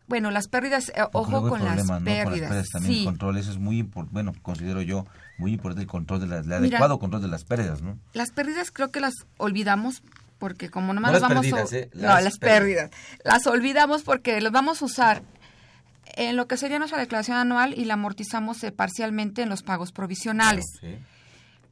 [0.07, 2.69] Bueno, las pérdidas, eh, ojo con, las pérdidas.
[2.69, 5.05] también el control, eso es muy importante, bueno, considero yo
[5.37, 7.97] muy importante el control de las, el adecuado control de las pérdidas, ¿no?
[8.13, 10.03] Las pérdidas creo que las olvidamos
[10.37, 11.75] porque como nomás No las las vamos a...
[11.75, 11.89] ¿eh?
[11.93, 12.91] No, Las las pérdidas.
[13.23, 15.23] Las olvidamos porque las vamos a usar
[16.15, 19.91] en lo que sería nuestra declaración anual y la amortizamos eh, parcialmente en los pagos
[19.91, 20.65] provisionales.
[20.79, 20.97] Sí.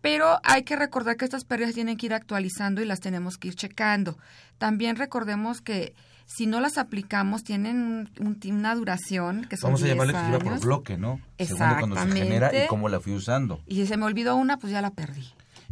[0.02, 3.50] Pero hay que recordar que estas pérdidas tienen que ir actualizando y las tenemos que
[3.50, 4.18] ir checando.
[4.58, 5.94] También recordemos que
[6.32, 7.78] si no las aplicamos tienen
[8.20, 11.20] un- un- una duración que son Vamos a 10 llamarle que lleva por bloque, ¿no?
[11.40, 12.68] Según de cuando se genera y Exactamente.
[12.68, 13.62] cómo la fui usando.
[13.68, 15.26] Y si se me olvidó una, pues ya la perdí.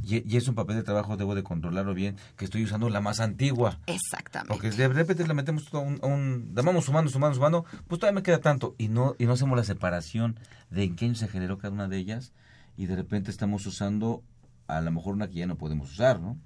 [0.04, 3.02] Y, y es un papel de trabajo, debo de controlarlo bien, que estoy usando la
[3.02, 3.80] más antigua.
[3.88, 4.54] Exactamente.
[4.54, 8.16] Porque de repente le metemos todo un, un la vamos sumando, sumando, sumando, pues todavía
[8.20, 8.76] me queda tanto.
[8.78, 10.40] Y no, y no hacemos la separación
[10.70, 12.32] de en qué año se generó cada una de ellas.
[12.78, 14.22] Y de repente estamos usando
[14.68, 16.38] a lo mejor una que ya no podemos usar, ¿no?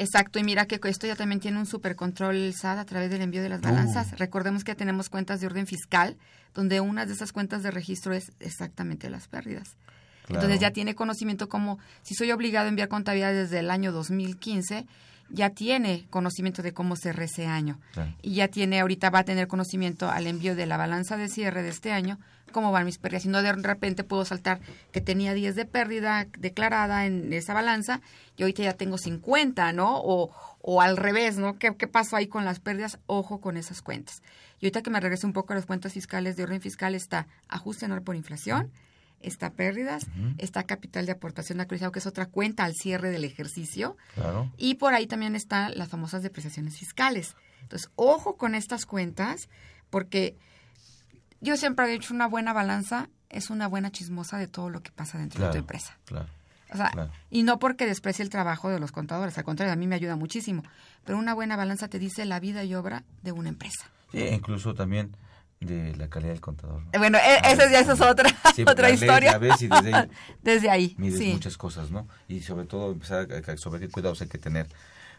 [0.00, 3.20] Exacto, y mira que esto ya también tiene un supercontrol el SAT a través del
[3.20, 4.12] envío de las balanzas.
[4.12, 4.16] Uh.
[4.16, 6.16] Recordemos que tenemos cuentas de orden fiscal,
[6.54, 9.76] donde una de esas cuentas de registro es exactamente las pérdidas.
[10.24, 10.40] Claro.
[10.40, 14.86] Entonces ya tiene conocimiento como, si soy obligado a enviar contabilidad desde el año 2015,
[15.30, 17.78] ya tiene conocimiento de cómo cerré ese año.
[17.92, 18.12] Claro.
[18.22, 21.62] Y ya tiene, ahorita va a tener conocimiento al envío de la balanza de cierre
[21.62, 22.18] de este año,
[22.52, 23.24] cómo van mis pérdidas.
[23.24, 24.60] Y no de repente puedo saltar
[24.92, 28.00] que tenía 10 de pérdida declarada en esa balanza
[28.36, 29.98] y ahorita ya tengo 50, ¿no?
[29.98, 31.58] O, o al revés, ¿no?
[31.58, 32.98] ¿Qué, ¿Qué pasó ahí con las pérdidas?
[33.06, 34.22] Ojo con esas cuentas.
[34.60, 37.26] Y ahorita que me regrese un poco a las cuentas fiscales de orden fiscal está
[37.48, 38.70] ajuste anual por inflación,
[39.20, 40.06] está pérdidas,
[40.38, 43.96] está capital de aportación actualizado, que es otra cuenta al cierre del ejercicio.
[44.14, 44.50] Claro.
[44.56, 47.36] Y por ahí también están las famosas depreciaciones fiscales.
[47.62, 49.48] Entonces, ojo con estas cuentas,
[49.90, 50.36] porque
[51.40, 54.90] yo siempre he dicho una buena balanza es una buena chismosa de todo lo que
[54.90, 55.96] pasa dentro de tu empresa.
[56.04, 56.28] claro.
[56.72, 57.10] O sea, claro.
[57.30, 60.14] y no porque desprecie el trabajo de los contadores, al contrario, a mí me ayuda
[60.14, 60.62] muchísimo.
[61.04, 63.90] Pero una buena balanza te dice la vida y obra de una empresa.
[64.12, 65.16] Sí, incluso también
[65.60, 66.82] de la calidad del contador.
[66.92, 69.32] Eh, Bueno, e- esa ya esa es otra, Sí, otra la historia.
[69.32, 70.10] la ves y desde ahí,
[70.42, 71.32] Desde ahí, mides sí.
[71.32, 72.08] muchas cosas, ¿no?
[72.28, 74.68] Y sobre todo empezar a, sobre qué cuidados hay que tener.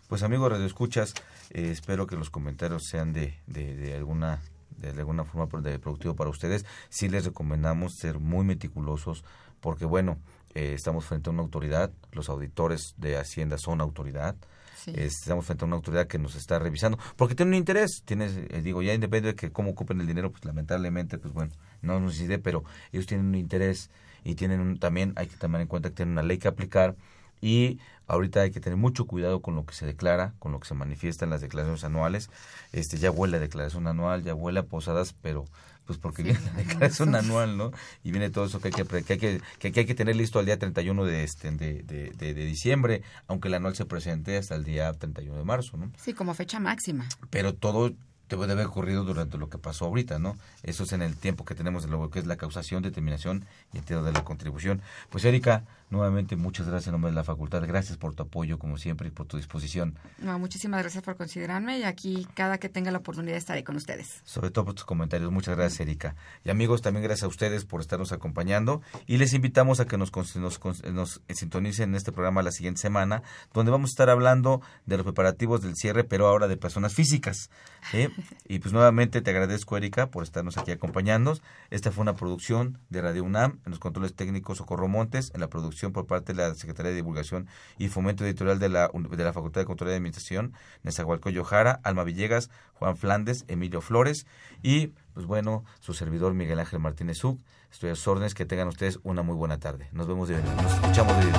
[0.07, 1.13] Pues amigos Radio Escuchas,
[1.51, 4.39] eh, espero que los comentarios sean de, de, de alguna
[4.77, 6.65] de alguna forma de productivo para ustedes.
[6.89, 9.23] Sí les recomendamos ser muy meticulosos
[9.59, 10.17] porque bueno,
[10.55, 14.35] eh, estamos frente a una autoridad, los auditores de Hacienda son autoridad.
[14.83, 14.91] Sí.
[14.91, 18.35] Eh, estamos frente a una autoridad que nos está revisando porque tiene un interés tienes
[18.35, 21.51] eh, digo ya independiente de que cómo ocupen el dinero pues lamentablemente pues bueno
[21.83, 23.91] no nos decide pero ellos tienen un interés
[24.23, 26.95] y tienen un, también hay que tomar en cuenta que tienen una ley que aplicar
[27.41, 30.67] y ahorita hay que tener mucho cuidado con lo que se declara, con lo que
[30.67, 32.29] se manifiesta en las declaraciones anuales.
[32.71, 35.45] Este ya huele a declaración anual, ya huele a posadas, pero
[35.85, 37.71] pues porque viene la declaración anual, ¿no?
[38.03, 40.15] Y viene todo eso que hay que, que, hay que, que, que hay que tener
[40.15, 43.85] listo al día 31 de, este, de, de, de, de diciembre, aunque el anual se
[43.85, 45.91] presente hasta el día 31 de marzo, ¿no?
[45.97, 47.07] Sí, como fecha máxima.
[47.29, 47.93] Pero todo
[48.31, 50.37] debe de haber ocurrido durante lo que pasó ahorita, ¿no?
[50.63, 53.77] Eso es en el tiempo que tenemos de lo que es la causación, determinación y
[53.77, 54.81] entero de la contribución.
[55.09, 58.77] Pues Erika, nuevamente muchas gracias en nombre de la facultad, gracias por tu apoyo como
[58.77, 62.89] siempre y por tu disposición, No, muchísimas gracias por considerarme y aquí cada que tenga
[62.91, 64.21] la oportunidad estaré con ustedes.
[64.23, 65.31] sobre todo por tus comentarios.
[65.31, 66.15] Muchas gracias Erika.
[66.43, 70.11] Y amigos, también gracias a ustedes por estarnos acompañando y les invitamos a que nos,
[70.35, 73.21] nos, nos sintonicen en este programa la siguiente semana,
[73.53, 77.49] donde vamos a estar hablando de los preparativos del cierre, pero ahora de personas físicas.
[77.91, 78.07] ¿sí?
[78.47, 81.37] Y pues nuevamente te agradezco, Erika, por estarnos aquí acompañando.
[81.69, 85.47] Esta fue una producción de Radio UNAM, en los controles técnicos Socorro Montes, en la
[85.47, 89.33] producción por parte de la Secretaría de Divulgación y Fomento Editorial de la, de la
[89.33, 90.53] Facultad de Control y Administración,
[90.83, 94.27] Nezahualcóyotl Jara, Alma Villegas, Juan Flandes, Emilio Flores
[94.61, 97.39] y, pues bueno, su servidor Miguel Ángel Martínez Zuc.
[97.71, 99.87] Estoy a sus órdenes, que tengan ustedes una muy buena tarde.
[99.93, 101.31] Nos vemos de nos escuchamos de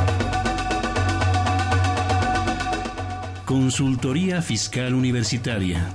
[3.44, 5.94] Consultoría Fiscal Universitaria.